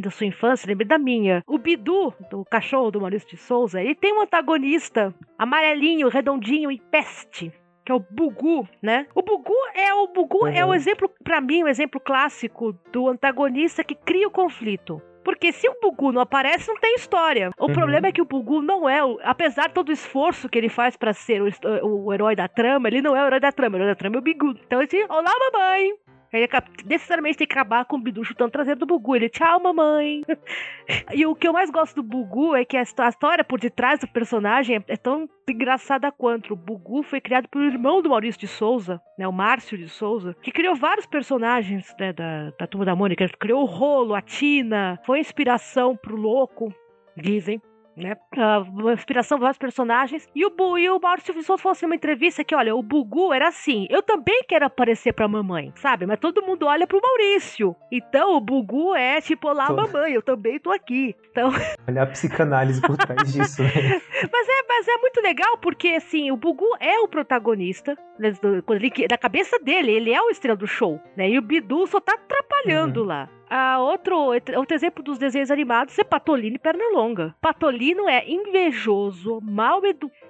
[0.00, 1.42] da sua infância, lembrei da minha.
[1.46, 6.80] O Bidu, do cachorro do Maurício de Souza, ele tem um antagonista amarelinho, redondinho e
[6.90, 7.52] peste.
[7.84, 9.06] Que é o Bugu, né?
[9.14, 10.48] O Bugu é o Bugu uhum.
[10.48, 10.74] é o uhum.
[10.74, 15.02] exemplo, para mim, o exemplo clássico do antagonista que cria o conflito.
[15.24, 17.50] Porque se o Bugu não aparece, não tem história.
[17.58, 17.72] O uhum.
[17.72, 20.68] problema é que o Bugu não é, o, apesar de todo o esforço que ele
[20.68, 23.76] faz para ser o, o, herói da trama, ele não é o herói da trama.
[23.76, 24.50] O herói da trama é o Bigu.
[24.64, 26.11] Então ele diz: Olá, mamãe!
[26.32, 26.48] Ele
[26.86, 29.16] necessariamente tem que acabar com o Bidu chutando traseiro do Bugu.
[29.16, 30.22] Ele, tchau, mamãe.
[31.12, 34.08] e o que eu mais gosto do Bugu é que a história por detrás do
[34.08, 36.54] personagem é tão engraçada quanto.
[36.54, 40.34] O Bugu foi criado pelo irmão do Maurício de Souza, né, o Márcio de Souza,
[40.40, 43.22] que criou vários personagens né, da, da Turma da Mônica.
[43.22, 46.72] Ele criou o Rolo, a Tina, foi inspiração pro Louco,
[47.16, 47.60] dizem
[47.96, 48.16] né?
[48.36, 50.28] Uh, inspiração para vários personagens.
[50.34, 53.32] E o, Bu, e o Maurício Souza falou assim numa entrevista que, olha, o Bugu
[53.32, 56.06] era assim, eu também quero aparecer pra mamãe, sabe?
[56.06, 57.76] Mas todo mundo olha pro Maurício.
[57.90, 59.76] Então o Bugu é tipo, olá tô...
[59.76, 61.14] mamãe, eu também tô aqui.
[61.30, 61.50] Então...
[61.88, 63.70] Olha a psicanálise por trás disso, né?
[64.32, 68.32] mas, é, mas é muito legal porque, assim, o Bugu é o protagonista, né,
[69.08, 71.28] da cabeça dele, ele é o estrela do show, né?
[71.28, 73.06] E o Bidu só tá atrapalhando uhum.
[73.06, 73.28] lá.
[73.80, 74.16] Outro,
[74.56, 77.34] outro exemplo dos desenhos animados é Patolino e Pernalonga.
[77.40, 80.21] Patolino é invejoso, mal educado,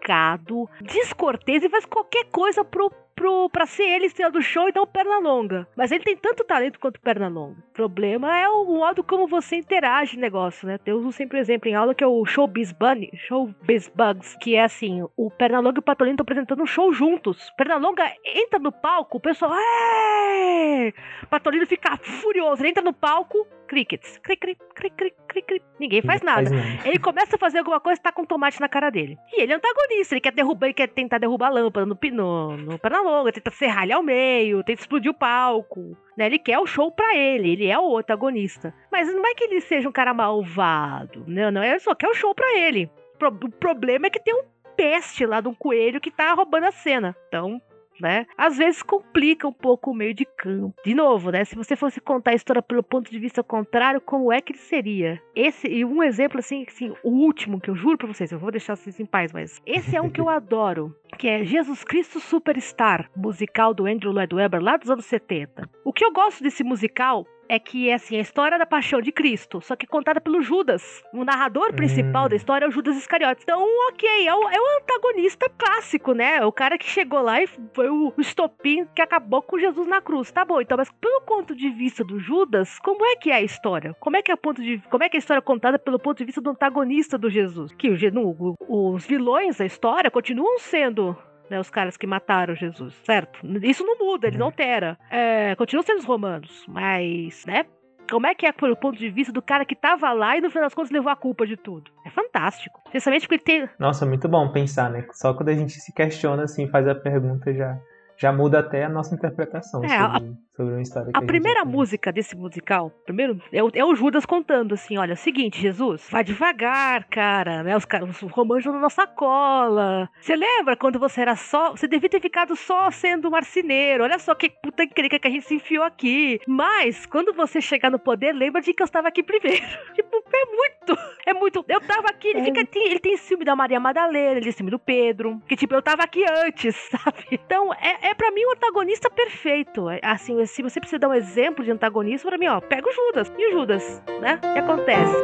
[0.80, 4.86] descortês e faz qualquer coisa pro pro, pra ser ele estrela do show e não
[4.86, 5.66] perna longa.
[5.76, 7.58] Mas ele tem tanto talento quanto perna longa.
[7.58, 10.78] O problema é o modo como você interage negócio, né?
[10.84, 14.64] Eu uso sempre exemplo em aula que é o Showbiz Bunny, Showbiz Bugs, que é
[14.64, 17.50] assim, o Pernalonga e o Patolino estão apresentando um show juntos.
[17.56, 20.92] Pernalonga entra no palco, o pessoal, é!
[21.30, 24.18] Patolino fica furioso, ele entra no palco, crickets.
[24.18, 25.64] Cric, cric, cric, cric, cric, cric.
[25.80, 26.50] Ninguém faz nada.
[26.84, 29.16] Ele começa a fazer alguma coisa e tá com tomate na cara dele.
[29.32, 32.56] E ele é antagonista, ele quer derrubar, ele quer tentar derrubar a lâmpada no, no,
[32.58, 35.96] no Pernalonga, tenta serrar ele ao meio, tenta explodir o palco.
[36.18, 36.26] Né?
[36.26, 38.74] Ele quer o show pra ele, ele é o antagonista.
[38.92, 42.14] Mas não é que ele seja um cara malvado, não, não, ele só quer o
[42.14, 42.90] show pra ele.
[43.22, 44.44] O problema é que tem um
[44.76, 47.16] peste lá de um coelho que tá roubando a cena.
[47.28, 47.60] Então,
[48.00, 48.26] né?
[48.36, 50.74] Às vezes complica um pouco o meio de campo.
[50.84, 51.44] De novo, né?
[51.44, 54.58] Se você fosse contar a história pelo ponto de vista contrário, como é que ele
[54.58, 55.22] seria?
[55.34, 58.50] Esse, e um exemplo assim, assim, o último que eu juro pra vocês, eu vou
[58.50, 62.20] deixar vocês em paz, mas esse é um que eu adoro, que é Jesus Cristo
[62.20, 65.68] Superstar, musical do Andrew Lloyd Webber, lá dos anos 70.
[65.84, 69.12] O que eu gosto desse musical é que é assim, a história da paixão de
[69.12, 71.02] Cristo, só que contada pelo Judas.
[71.12, 72.28] O narrador principal Hum.
[72.30, 73.42] da história é o Judas Iscariotes.
[73.42, 76.44] Então, ok, é o, é o antagonista clássico, né?
[76.44, 80.30] O cara que chegou lá e foi o, estopim que acabou com Jesus na cruz.
[80.32, 83.42] Tá bom, então, mas pelo ponto de vista do Judas, como é que é a
[83.42, 83.94] história?
[84.00, 86.18] Como é que é, ponto de, como é, que é a história contada pelo ponto
[86.18, 87.72] de vista do antagonista do Jesus?
[87.74, 91.16] Que o, o- os vilões da história continuam sendo
[91.52, 93.38] né, os caras que mataram Jesus, certo?
[93.62, 94.98] Isso não muda, ele não altera.
[95.10, 97.66] É, continuam sendo os romanos, mas, né?
[98.10, 100.50] Como é que é pelo ponto de vista do cara que tava lá e no
[100.50, 101.90] final das contas levou a culpa de tudo?
[102.04, 102.80] É fantástico.
[102.86, 103.68] Especialmente porque ele tem.
[103.78, 105.06] Nossa, muito bom pensar, né?
[105.12, 107.78] Só quando a gente se questiona, assim, faz a pergunta, já,
[108.22, 111.64] já muda até a nossa interpretação É, sobre, sobre uma história que A gente primeira
[111.64, 115.60] música desse musical, primeiro, é o, é o Judas contando assim: olha, é o seguinte,
[115.60, 117.76] Jesus, vai devagar, cara, né?
[117.76, 120.08] Os, caras, os romanos na nossa cola.
[120.20, 121.72] Você lembra quando você era só.
[121.72, 124.04] Você devia ter ficado só sendo marceneiro.
[124.04, 126.40] Olha só que puta encrenca que a gente se enfiou aqui.
[126.46, 129.62] Mas, quando você chegar no poder, lembra de que eu estava aqui primeiro.
[129.94, 130.98] tipo, é muito.
[131.26, 131.64] É muito.
[131.68, 132.44] Eu tava aqui, ele, É.
[132.44, 135.40] fica, tem- ele tem ciúme da Maria Madalena, ele tem ciúme do Pedro.
[135.48, 137.26] Que tipo, eu tava aqui antes, sabe?
[137.32, 139.88] Então, é, é para mim o antagonista perfeito.
[139.88, 142.92] É, Assim, se você precisa dar um exemplo de antagonista, pra mim, ó, pega o
[142.92, 143.32] Judas.
[143.38, 144.36] E o Judas, né?
[144.36, 145.16] O que acontece?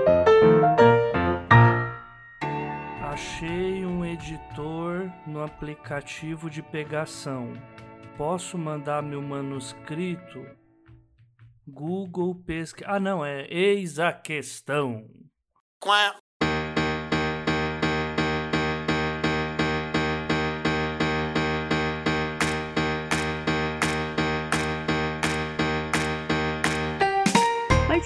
[3.03, 7.53] Achei um editor no aplicativo de pegação.
[8.17, 10.45] Posso mandar meu manuscrito?
[11.67, 12.89] Google pesquisa.
[12.89, 15.05] Ah, não, é eis a questão.
[15.85, 16.17] Mas,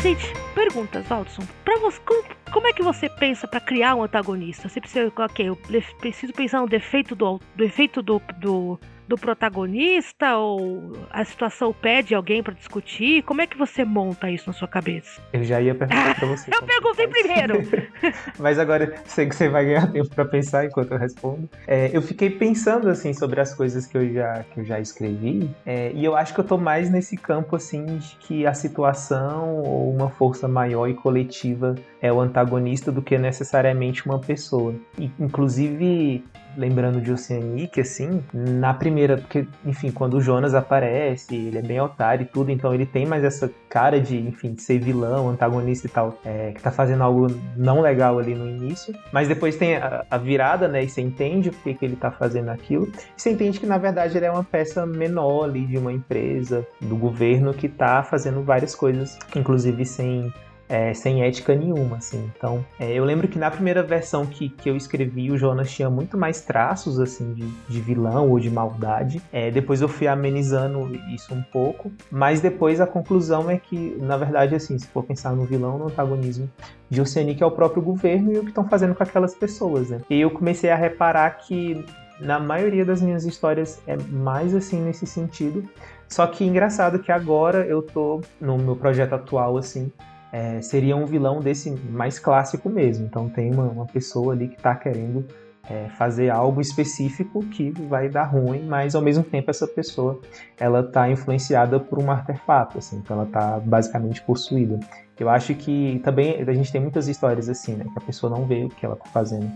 [0.02, 1.42] gente, perguntas, Valdson.
[1.64, 4.68] Pra você, como, como é que você pensa pra criar um antagonista?
[4.68, 8.78] Você precisa, ok, eu pre- preciso pensar no defeito do, do efeito do, do,
[9.12, 13.22] do protagonista ou a situação pede alguém pra discutir?
[13.24, 15.20] Como é que você monta isso na sua cabeça?
[15.34, 16.48] Eu já ia perguntar pra você.
[16.56, 17.60] Eu perguntei primeiro.
[18.40, 21.48] Mas agora sei que você vai ganhar tempo pra pensar enquanto eu respondo.
[21.66, 25.50] É, eu fiquei pensando assim sobre as coisas que eu já, que eu já escrevi,
[25.66, 29.58] é, e eu acho que eu tô mais nesse campo assim de que a situação
[29.58, 34.74] ou uma força maior e coletiva é o antagonista do que necessariamente uma pessoa.
[34.98, 36.24] E, inclusive,
[36.56, 41.80] lembrando de Oceanic, assim, na primeira, porque, enfim, quando o Jonas aparece, ele é bem
[41.80, 45.86] otário e tudo, então ele tem mais essa cara de, enfim, de ser vilão, antagonista
[45.86, 49.76] e tal, é, que tá fazendo algo não legal ali no início, mas depois tem
[49.76, 53.20] a, a virada, né, e você entende por que, que ele tá fazendo aquilo, e
[53.20, 56.96] você entende que, na verdade, ele é uma peça menor ali de uma empresa, do
[56.96, 60.32] governo, que tá fazendo várias coisas, inclusive sem
[60.68, 62.30] é, sem ética nenhuma, assim.
[62.36, 65.90] Então, é, eu lembro que na primeira versão que, que eu escrevi, o Jonas tinha
[65.90, 69.20] muito mais traços, assim, de, de vilão ou de maldade.
[69.32, 74.16] É, depois eu fui amenizando isso um pouco, mas depois a conclusão é que, na
[74.16, 76.48] verdade, assim, se for pensar no vilão, no antagonismo
[76.88, 80.00] de Oceanic é o próprio governo e o que estão fazendo com aquelas pessoas, né?
[80.10, 81.84] E eu comecei a reparar que
[82.20, 85.68] na maioria das minhas histórias é mais assim nesse sentido.
[86.08, 89.90] Só que engraçado que agora eu tô no meu projeto atual, assim,
[90.32, 93.06] é, seria um vilão desse mais clássico mesmo.
[93.06, 95.26] Então tem uma, uma pessoa ali que está querendo
[95.68, 100.20] é, fazer algo específico que vai dar ruim, mas ao mesmo tempo essa pessoa
[100.58, 104.80] ela está influenciada por um artefato, assim, então ela está basicamente possuída.
[105.18, 108.44] Eu acho que também a gente tem muitas histórias assim, né, que a pessoa não
[108.44, 109.48] vê o que ela está fazendo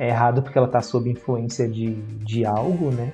[0.00, 1.92] é errado porque ela está sob influência de,
[2.24, 3.12] de algo, né?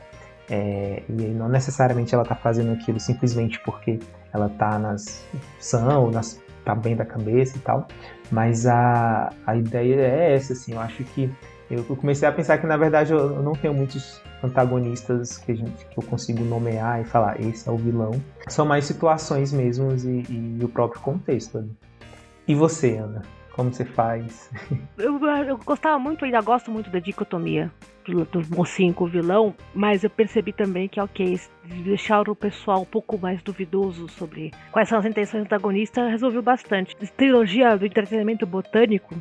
[0.49, 3.99] É, e não necessariamente ela está fazendo aquilo simplesmente porque
[4.33, 5.25] ela está nas
[5.59, 7.87] são, nas tá bem da cabeça e tal.
[8.31, 10.73] Mas a, a ideia é essa, assim.
[10.73, 11.31] Eu acho que
[11.71, 15.99] eu comecei a pensar que na verdade eu, não tenho muitos antagonistas que, gente, que
[15.99, 18.21] eu consigo nomear e falar esse é o vilão.
[18.49, 21.59] São mais situações mesmo e, e o próprio contexto.
[21.59, 21.69] né?
[22.47, 23.23] E você, Ana?
[23.57, 24.51] Como você faz?
[24.99, 27.73] Eu, eu gostava muito, ainda gosto muito da dicotomia
[28.07, 31.41] do, do mocinho com o vilão, mas eu percebi também que, ok,
[31.85, 36.43] deixar o pessoal um pouco mais duvidoso sobre quais são as intenções do antagonista resolveu
[36.43, 36.95] bastante.
[37.17, 39.15] Trilogia do entretenimento botânico,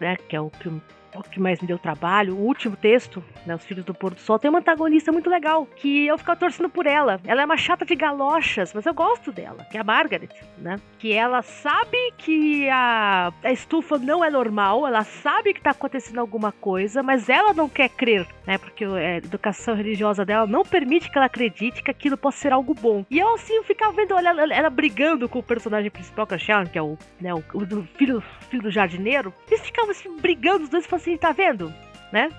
[0.00, 0.70] né, que é o que
[1.14, 4.20] o que mais me deu trabalho, o último texto, né, Os Filhos do Pôr do
[4.20, 7.20] Sol, tem uma antagonista muito legal, que eu ficava torcendo por ela.
[7.24, 10.76] Ela é uma chata de galochas, mas eu gosto dela, que é a Margaret, né?
[10.98, 16.18] Que ela sabe que a, a estufa não é normal, ela sabe que tá acontecendo
[16.18, 18.58] alguma coisa, mas ela não quer crer, né?
[18.58, 22.52] Porque é, a educação religiosa dela não permite que ela acredite que aquilo possa ser
[22.52, 23.04] algo bom.
[23.10, 26.36] E eu, assim, ficava vendo ela, ela, ela brigando com o personagem principal, que é
[26.36, 29.32] o que é o, né, o, o filho, filho do jardineiro.
[29.48, 31.72] Eles ficavam assim, brigando, os dois assim, tá vendo?
[32.12, 32.30] Né?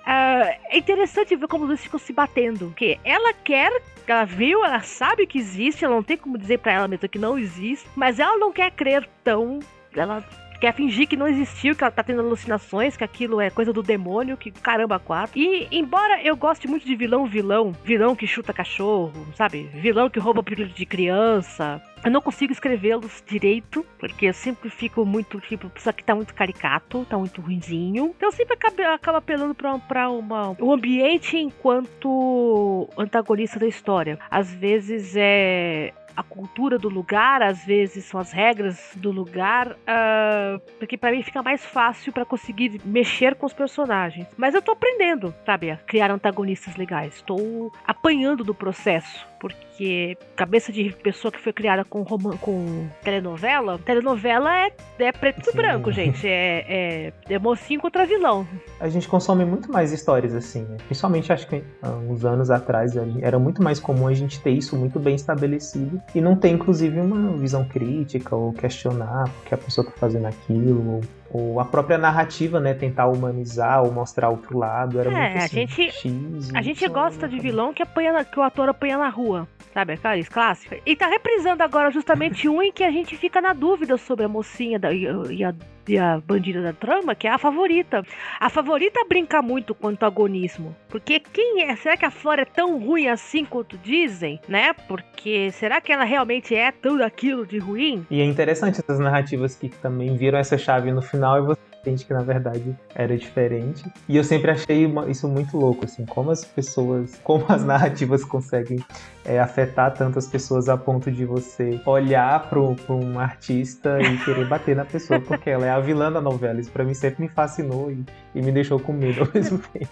[0.00, 2.66] Uh, é interessante ver como dois ficam se batendo.
[2.66, 3.70] Porque ela quer,
[4.06, 7.18] ela viu, ela sabe que existe, ela não tem como dizer para ela mesma que
[7.18, 9.60] não existe, mas ela não quer crer tão.
[9.94, 10.24] Ela
[10.60, 13.82] quer fingir que não existiu, que ela tá tendo alucinações, que aquilo é coisa do
[13.82, 15.38] demônio, que caramba, quatro.
[15.38, 19.62] E embora eu goste muito de vilão, vilão, vilão que chuta cachorro, sabe?
[19.74, 21.82] Vilão que rouba período de criança.
[22.02, 26.34] Eu não consigo escrevê-los direito, porque eu sempre fico muito, tipo, isso aqui tá muito
[26.34, 28.14] caricato, tá muito ruinzinho.
[28.16, 34.18] Então eu sempre acabo, acabo apelando pra, pra uma, o ambiente enquanto antagonista da história.
[34.30, 40.60] Às vezes é a cultura do lugar, às vezes são as regras do lugar, uh,
[40.78, 44.26] porque para mim fica mais fácil para conseguir mexer com os personagens.
[44.36, 47.16] Mas eu tô aprendendo, sabe, a criar antagonistas legais.
[47.16, 53.78] Estou apanhando do processo porque cabeça de pessoa que foi criada com, roman com telenovela,
[53.78, 56.28] telenovela é, é preto e branco, gente.
[56.28, 58.46] É, é, é, mocinho contra vilão.
[58.78, 60.76] A gente consome muito mais histórias assim, né?
[60.84, 64.76] Principalmente acho que há uns anos atrás era muito mais comum a gente ter isso
[64.76, 69.86] muito bem estabelecido e não ter inclusive uma visão crítica ou questionar porque a pessoa
[69.86, 71.00] tá fazendo aquilo ou
[71.32, 75.44] ou a própria narrativa, né, tentar humanizar ou mostrar outro lado, era é, muito assim,
[75.44, 79.08] a gente, X, a gente gosta de vilão que apanha, que o ator apanha na
[79.08, 80.78] rua, sabe, aquela clássica.
[80.84, 84.28] E tá reprisando agora justamente um em que a gente fica na dúvida sobre a
[84.28, 85.54] mocinha da, e, e a
[85.90, 88.04] e a bandida da trama, que é a favorita.
[88.38, 90.74] A favorita brinca muito com o antagonismo.
[90.88, 91.74] Porque quem é?
[91.74, 94.72] Será que a Flora é tão ruim assim quanto dizem, né?
[94.72, 98.06] Porque será que ela realmente é tudo aquilo de ruim?
[98.10, 102.12] E é interessante essas narrativas que também viram essa chave no final e você que
[102.12, 103.90] na verdade era diferente.
[104.08, 108.78] E eu sempre achei isso muito louco, assim, como as pessoas, como as narrativas conseguem
[109.24, 114.76] é, afetar tantas pessoas a ponto de você olhar para um artista e querer bater
[114.76, 116.60] na pessoa, porque ela é a vilã da novela.
[116.60, 119.90] Isso para mim sempre me fascinou e, e, me deixou com medo ao mesmo tempo.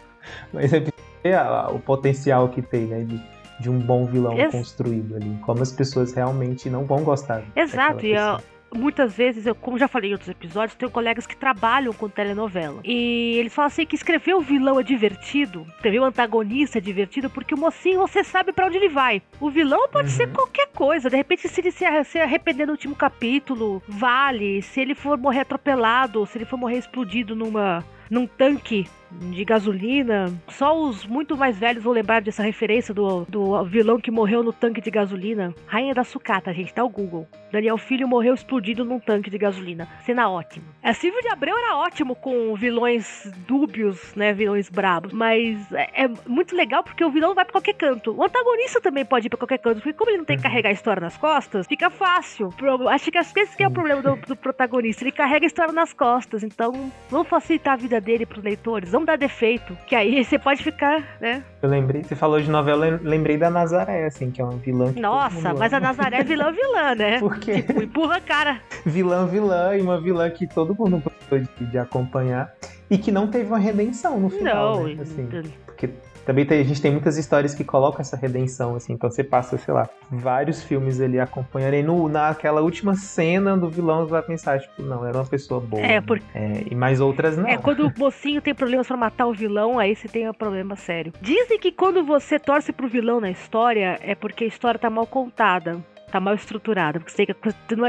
[0.52, 3.04] Mas é o potencial que tem, né?
[3.04, 3.20] De,
[3.60, 5.36] de um bom vilão Ex construído ali.
[5.42, 7.42] Como as pessoas realmente não vão gostar.
[7.56, 8.38] Exato, e eu,
[8.74, 12.80] muitas vezes, eu, como já falei em outros episódios, tenho colegas que trabalham com telenovela.
[12.84, 17.30] E eles falam assim que escrever o vilão é divertido, escrever o antagonista é divertido,
[17.30, 19.22] porque o mocinho você sabe para onde ele vai.
[19.40, 20.16] O vilão pode uhum.
[20.16, 21.10] ser qualquer coisa.
[21.10, 21.84] De repente, se ele se,
[22.18, 24.62] arrepender no último capítulo, vale.
[24.62, 30.32] Se ele for morrer atropelado, se ele for morrer explodido numa num tanque de gasolina.
[30.48, 34.52] Só os muito mais velhos vão lembrar dessa referência do, do vilão que morreu no
[34.52, 35.54] tanque de gasolina.
[35.66, 37.26] Rainha da Sucata, gente, tá o Google.
[37.50, 39.88] Daniel Filho morreu explodido num tanque de gasolina.
[40.04, 40.66] Cena ótima.
[40.82, 44.32] A Silvio de Abreu era ótimo com vilões dúbios, né?
[44.32, 45.12] Vilões brabos.
[45.12, 48.14] Mas é, é muito legal porque o vilão vai pra qualquer canto.
[48.14, 49.80] O antagonista também pode ir pra qualquer canto.
[49.80, 52.52] Porque como ele não tem que carregar a história nas costas, fica fácil.
[52.90, 55.02] Acho que esse que é o problema do, do protagonista.
[55.02, 56.42] Ele carrega a história nas costas.
[56.42, 59.76] Então, vamos facilitar a vida dele pros leitores não dá defeito.
[59.86, 61.42] Que aí você pode ficar, né?
[61.62, 64.92] Eu lembrei, você falou de novela, eu lembrei da Nazaré, assim, que é uma vilã.
[64.96, 67.18] Nossa, mas a Nazaré é vilã vilã, né?
[67.20, 67.62] Por quê?
[67.62, 68.60] Tipo, empurra a cara.
[68.84, 72.52] Vilã vilã e uma vilã que todo mundo gostou de, de acompanhar
[72.90, 75.02] e que não teve uma redenção no final, não, né?
[75.02, 75.28] Assim,
[75.66, 75.90] porque
[76.28, 78.92] também tem, a gente tem muitas histórias que colocam essa redenção, assim.
[78.92, 81.72] Então você passa, sei lá, vários filmes ali acompanhando.
[81.72, 85.58] E no, naquela última cena do vilão, você vai pensar, tipo, não, era uma pessoa
[85.58, 85.82] boa.
[85.82, 86.26] É, porque...
[86.34, 87.48] É, e mais outras não.
[87.48, 90.76] É, quando o mocinho tem problemas pra matar o vilão, aí você tem um problema
[90.76, 91.14] sério.
[91.18, 95.06] Dizem que quando você torce pro vilão na história, é porque a história tá mal
[95.06, 97.22] contada tá mal estruturada, porque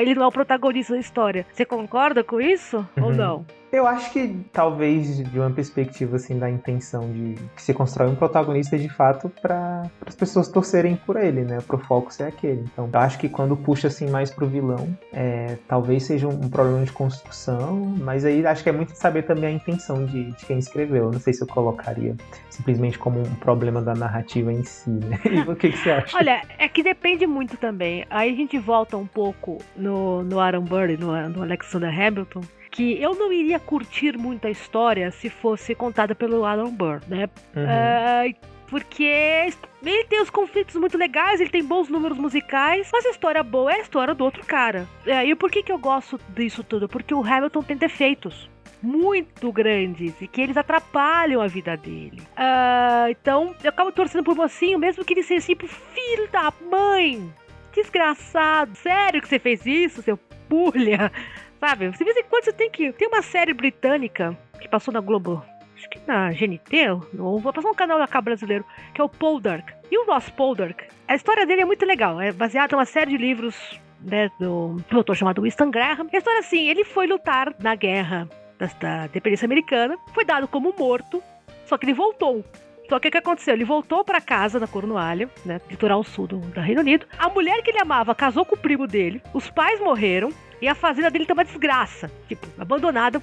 [0.01, 1.45] ele não é o protagonista da história.
[1.53, 3.05] Você concorda com isso uhum.
[3.05, 3.45] ou não?
[3.71, 8.15] Eu acho que talvez de uma perspectiva assim da intenção de que se constrói um
[8.15, 11.59] protagonista de fato para as pessoas torcerem por ele, né?
[11.65, 12.61] Pro foco ser aquele.
[12.73, 16.83] Então, eu acho que quando puxa assim mais pro vilão, é, talvez seja um problema
[16.83, 20.57] de construção, mas aí acho que é muito saber também a intenção de, de quem
[20.57, 21.05] escreveu.
[21.05, 22.15] Eu não sei se eu colocaria
[22.49, 25.19] simplesmente como um problema da narrativa em si, né?
[25.29, 26.17] E o que, que você acha?
[26.17, 28.05] Olha, é que depende muito também.
[28.09, 33.01] Aí a gente volta um pouco no, no Aaron Burr, no, no Alexander Hamilton, que
[33.01, 37.29] eu não iria curtir muito a história se fosse contada pelo Alan Burr, né?
[37.55, 37.63] Uhum.
[37.63, 39.51] Uh, porque
[39.83, 43.71] ele tem os conflitos muito legais, ele tem bons números musicais, mas a história boa
[43.71, 44.87] é a história do outro cara.
[45.07, 46.87] É, e por que, que eu gosto disso tudo?
[46.87, 48.47] Porque o Hamilton tem defeitos.
[48.81, 52.21] muito grandes e que eles atrapalham a vida dele.
[52.31, 57.29] Uh, então, eu acabo torcendo pro mocinho, mesmo que ele seja tipo filho da mãe.
[57.73, 58.75] Desgraçado.
[58.75, 61.11] Sério que você fez isso, seu pulha?
[61.59, 61.89] Sabe?
[61.89, 62.91] De vez em quando você tem que.
[62.93, 65.43] Tem uma série britânica que passou na Globo.
[65.75, 69.73] Acho que na GNT, ou vou passar um canal cá brasileiro, que é o Poldark.
[69.89, 72.19] E o Ross Poldark, a história dele é muito legal.
[72.19, 76.07] É baseada em uma série de livros né, do autor chamado Winston Graham.
[76.11, 78.27] A história é assim: ele foi lutar na guerra
[78.57, 81.23] da, da dependência americana, foi dado como morto,
[81.65, 82.43] só que ele voltou.
[82.89, 83.53] Só que o que aconteceu?
[83.53, 87.05] Ele voltou para casa na Cornualha, né, litoral sul do, do Reino Unido.
[87.17, 90.29] A mulher que ele amava casou com o primo dele, os pais morreram
[90.59, 93.21] e a fazenda dele tá uma desgraça, tipo, abandonada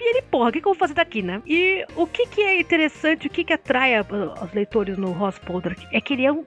[0.00, 1.42] e ele, porra, o que, que eu vou fazer daqui, né?
[1.44, 5.84] E o que, que é interessante, o que, que atrai os leitores no Ross Poldark
[5.92, 6.44] é que ele é um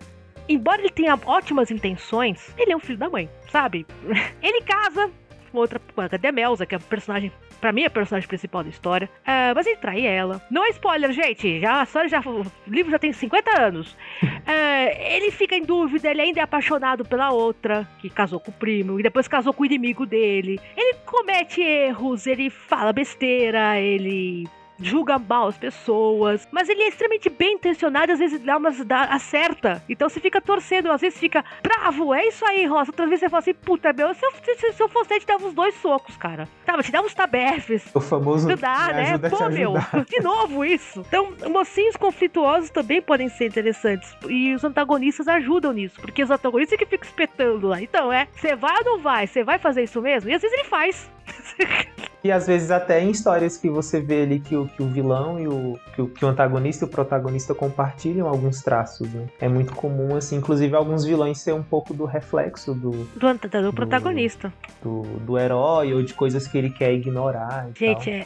[0.47, 3.85] embora ele tenha ótimas intenções, ele é um filho da mãe, sabe?
[4.41, 5.09] Ele casa
[5.51, 7.31] com outra, a Demelza, que é a personagem
[7.61, 9.07] Pra mim, é a personagem principal da história.
[9.19, 10.41] Uh, mas ele trai ela.
[10.49, 11.59] Não é spoiler, gente.
[11.59, 12.19] Já, a história já.
[12.19, 13.91] O livro já tem 50 anos.
[14.23, 18.53] Uh, ele fica em dúvida, ele ainda é apaixonado pela outra, que casou com o
[18.53, 20.59] primo, e depois casou com o inimigo dele.
[20.75, 24.47] Ele comete erros, ele fala besteira, ele
[24.81, 29.03] julga mal as pessoas, mas ele é extremamente bem intencionado, às vezes dá umas dá,
[29.03, 29.83] acerta.
[29.87, 32.91] Então você fica torcendo, às vezes fica bravo, é isso aí, Rosa.
[32.91, 35.45] Outras vezes você fala assim, puta meu, se eu, se, se eu fosse, te dava
[35.45, 36.47] uns dois socos, cara.
[36.65, 37.89] Sabe, te dava uns tabefes.
[37.93, 38.47] O famoso.
[38.47, 39.17] Ajudar, né?
[39.17, 39.73] Pô, meu,
[40.07, 41.05] de novo isso.
[41.07, 44.15] Então, mocinhos conflituosos também podem ser interessantes.
[44.27, 47.81] E os antagonistas ajudam nisso, porque os antagonistas é que ficam espetando lá.
[47.81, 49.27] Então, é, você vai ou não vai?
[49.27, 50.29] Você vai fazer isso mesmo?
[50.29, 51.11] E às vezes ele faz.
[52.23, 55.39] E às vezes até em histórias que você vê ali que o, que o vilão
[55.39, 59.25] e o que, o que o antagonista e o protagonista compartilham alguns traços, né?
[59.39, 62.91] É muito comum, assim, inclusive alguns vilões ser um pouco do reflexo do...
[62.91, 64.53] Do, do, do protagonista.
[64.83, 68.25] Do, do, herói ou de coisas que ele quer ignorar Gente, é...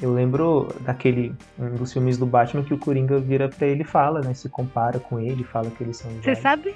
[0.00, 3.84] Eu lembro daquele, um dos filmes do Batman que o Coringa vira pra ele e
[3.84, 4.32] fala, né?
[4.32, 6.74] Se compara com ele, fala que eles são Você sabe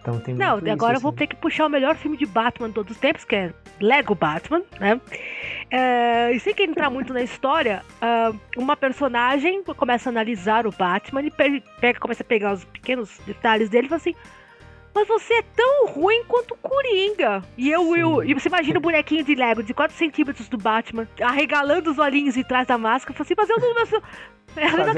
[0.00, 1.18] então tem Não, agora isso, eu vou assim.
[1.18, 4.14] ter que puxar o melhor filme de Batman de todos os tempos, que é Lego
[4.14, 5.00] Batman, né?
[5.70, 10.72] É, e sem que entrar muito na história, uh, uma personagem começa a analisar o
[10.72, 14.14] Batman e pega, começa a pegar os pequenos detalhes dele e fala assim.
[14.94, 17.42] Mas você é tão ruim quanto o Coringa.
[17.56, 21.08] E eu, eu, e você imagina o bonequinho de Lego de 4 centímetros do Batman,
[21.20, 23.16] arregalando os olhinhos de trás da máscara.
[23.16, 23.56] Eu assim, mas eu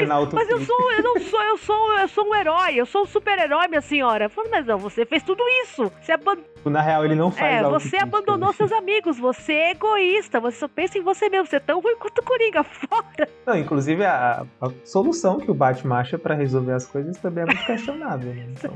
[0.07, 0.28] não.
[0.32, 3.07] mas eu sou, eu não sou, eu sou, eu sou um herói, eu sou um
[3.07, 4.30] super-herói, minha senhora.
[4.34, 5.93] Eu mas não, você fez tudo isso.
[6.01, 6.38] Você aband...
[6.64, 10.68] Na real, ele não faz É, você abandonou seus amigos, você é egoísta, você só
[10.68, 13.28] pensa em você mesmo, você é tão ruim quanto o Coringa, fora.
[13.45, 17.47] Não, inclusive a, a solução que o Batman acha pra resolver as coisas também é
[17.47, 18.47] muito questionável, né?
[18.53, 18.72] Então...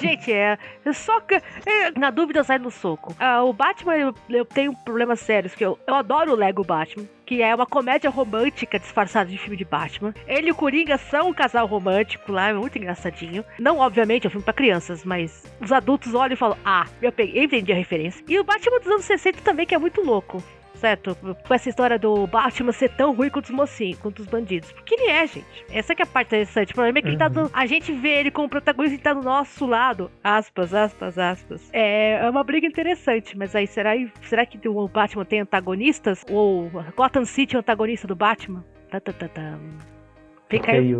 [0.00, 0.58] Gente, é.
[0.92, 1.34] Só que.
[1.34, 3.14] É, na dúvida, sai no soco.
[3.18, 7.06] Ah, o Batman, eu, eu, tenho problemas sérios, que eu, eu adoro o Lego Batman.
[7.24, 10.12] Que é uma comédia romântica disfarçada de filme de Batman.
[10.26, 13.44] Ele e o Coringa são um casal romântico lá, é muito engraçadinho.
[13.58, 17.12] Não, obviamente, é um filme pra crianças, mas os adultos olham e falam: Ah, eu,
[17.12, 18.24] peguei, eu entendi a referência.
[18.28, 20.42] E o Batman dos anos 60 também, que é muito louco
[20.82, 21.16] certo?
[21.16, 24.72] Com essa história do Batman ser tão ruim quanto os mocinhos, quanto os bandidos.
[24.72, 25.46] Porque ele é, gente.
[25.70, 26.72] Essa que é a parte interessante.
[26.72, 27.18] O problema é que uhum.
[27.18, 30.10] tá do, a gente vê ele como protagonista e tá do nosso lado.
[30.24, 31.70] Aspas, aspas, aspas.
[31.72, 36.24] É, é uma briga interessante, mas aí será, será que o Batman tem antagonistas?
[36.28, 38.64] Ou Gotham City é o antagonista do Batman?
[38.90, 39.58] Tá, tá, tá, tá.
[40.50, 40.94] Fica aí,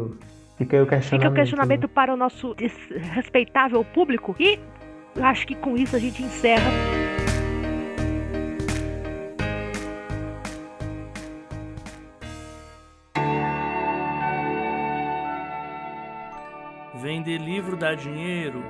[0.57, 1.23] fica aí o questionamento.
[1.23, 2.55] Fica o questionamento para o nosso
[3.15, 4.37] respeitável público.
[4.39, 4.61] E
[5.21, 7.02] acho que com isso a gente encerra.
[17.15, 18.63] Vender livro dá dinheiro?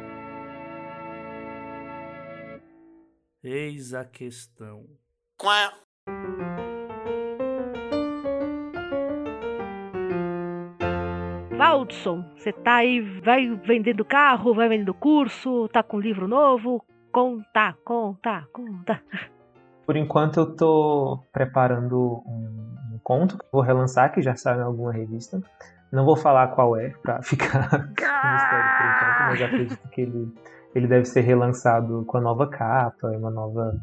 [3.40, 4.84] Eis a questão.
[5.38, 5.72] Quá.
[11.56, 16.84] Valdson, você tá aí, vai vendendo carro, vai vendendo curso, tá com livro novo?
[17.12, 19.00] Conta, conta, conta.
[19.86, 24.64] Por enquanto eu tô preparando um, um conto que vou relançar, que já saiu em
[24.64, 25.40] alguma revista.
[25.92, 30.32] Não vou falar qual é, pra ficar no mistério por enquanto, mas acredito que ele,
[30.74, 33.76] ele deve ser relançado com a nova capa, uma nova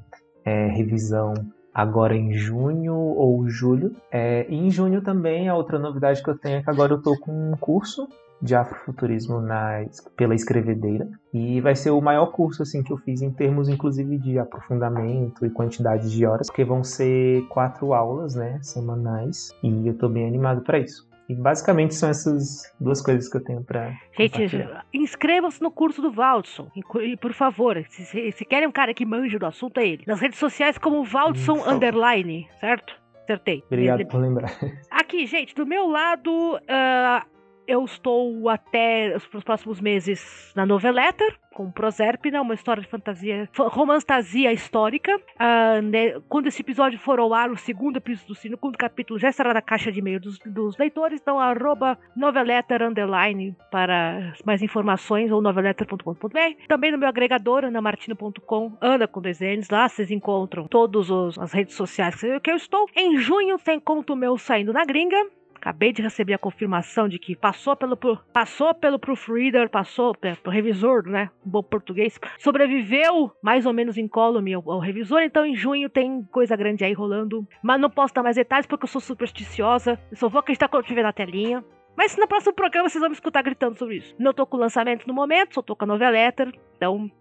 [0.43, 1.35] é, revisão
[1.71, 3.95] agora em junho ou julho.
[4.11, 7.01] É, e em junho também a outra novidade que eu tenho é que agora eu
[7.01, 8.07] tô com um curso
[8.41, 9.85] de afrofuturismo na,
[10.15, 11.07] pela escrevedeira.
[11.31, 15.45] E vai ser o maior curso assim que eu fiz em termos inclusive de aprofundamento
[15.45, 19.53] e quantidade de horas porque vão ser quatro aulas né semanais.
[19.61, 23.43] E eu tô bem animado para isso e basicamente são essas duas coisas que eu
[23.43, 23.95] tenho para.
[24.17, 24.49] Gente,
[24.91, 26.71] inscrevam-se no curso do Valdson.
[26.75, 30.03] E por favor, se, se, querem um cara que manja do assunto, é ele.
[30.07, 32.93] Nas redes sociais como Valdson Underline, certo?
[33.23, 33.63] Acertei.
[33.67, 34.51] Obrigado por lembrar.
[34.89, 37.38] Aqui, gente, do meu lado, uh,
[37.69, 44.51] eu estou até os próximos meses na Noveletter, com Proserpina, uma história de fantasia, romantasia
[44.51, 45.15] histórica.
[45.17, 49.29] Uh, né, quando esse episódio for ao ar, o segundo episódio, o segundo capítulo já
[49.29, 55.31] estará na caixa de e-mail dos, dos leitores, então arroba noveletter underline para mais informações
[55.31, 56.65] ou noveletter.com.br.
[56.67, 62.15] Também no meu agregador, anamartino.com, Ana com desenhos, lá vocês encontram todas as redes sociais
[62.41, 62.87] que eu estou.
[62.95, 65.17] Em junho tem conto meu saindo na gringa,
[65.59, 67.97] Acabei de receber a confirmação de que passou pelo,
[68.31, 71.29] passou pelo proofreader, passou pelo revisor, né?
[71.43, 72.17] Bom português.
[72.37, 75.21] Sobreviveu mais ou menos incólume ao, ao revisor.
[75.21, 77.45] Então em junho tem coisa grande aí rolando.
[77.61, 79.99] Mas não posso dar mais detalhes porque eu sou supersticiosa.
[80.09, 81.63] Eu só vou acreditar quando tiver na telinha.
[81.97, 84.15] Mas no próximo programa vocês vão me escutar gritando sobre isso.
[84.17, 86.57] Não tô com lançamento no momento, só tô com a noveletter.
[86.77, 87.11] Então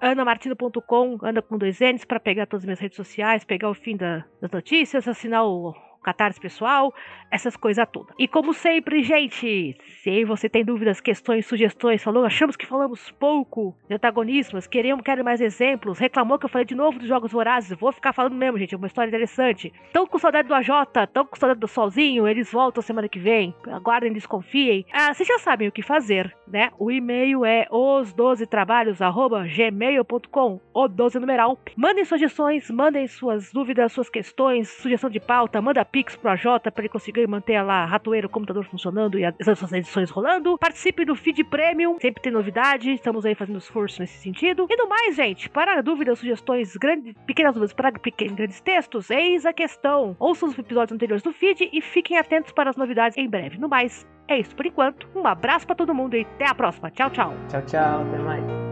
[0.00, 3.96] anamartino.com, anda com dois N's para pegar todas as minhas redes sociais, pegar o fim
[3.96, 6.94] da, das notícias, assinar o catarse pessoal,
[7.30, 8.14] essas coisas todas.
[8.18, 13.76] E como sempre, gente, se você tem dúvidas, questões, sugestões, falou, achamos que falamos pouco
[13.88, 17.78] de antagonismos, queremos, querem mais exemplos, reclamou que eu falei de novo dos Jogos Vorazes,
[17.78, 19.72] vou ficar falando mesmo, gente, é uma história interessante.
[19.92, 20.68] Tão com saudade do AJ,
[21.12, 24.86] tão com saudade do Solzinho, eles voltam semana que vem, aguardem, desconfiem.
[24.92, 26.70] Ah, vocês já sabem o que fazer, né?
[26.78, 31.58] O e-mail é os12trabalhos.gmail.com, o 12 numeral.
[31.76, 36.72] Mandem sugestões, mandem suas dúvidas, suas questões, sugestão de pauta, manda Pix pro AJ para
[36.78, 40.56] ele conseguir manter lá ratoeira, o computador funcionando e as edições rolando.
[40.58, 44.66] Participe do feed premium, sempre tem novidade, estamos aí fazendo esforço nesse sentido.
[44.68, 49.46] E no mais, gente, para dúvidas, sugestões, grandes, pequenas dúvidas para pequenos, grandes textos, eis
[49.46, 50.16] a questão.
[50.18, 53.58] Ouçam os episódios anteriores do feed e fiquem atentos para as novidades em breve.
[53.58, 55.08] No mais, é isso por enquanto.
[55.14, 56.90] Um abraço para todo mundo e até a próxima.
[56.90, 57.34] Tchau, tchau.
[57.48, 58.02] Tchau, tchau.
[58.02, 58.67] Até mais.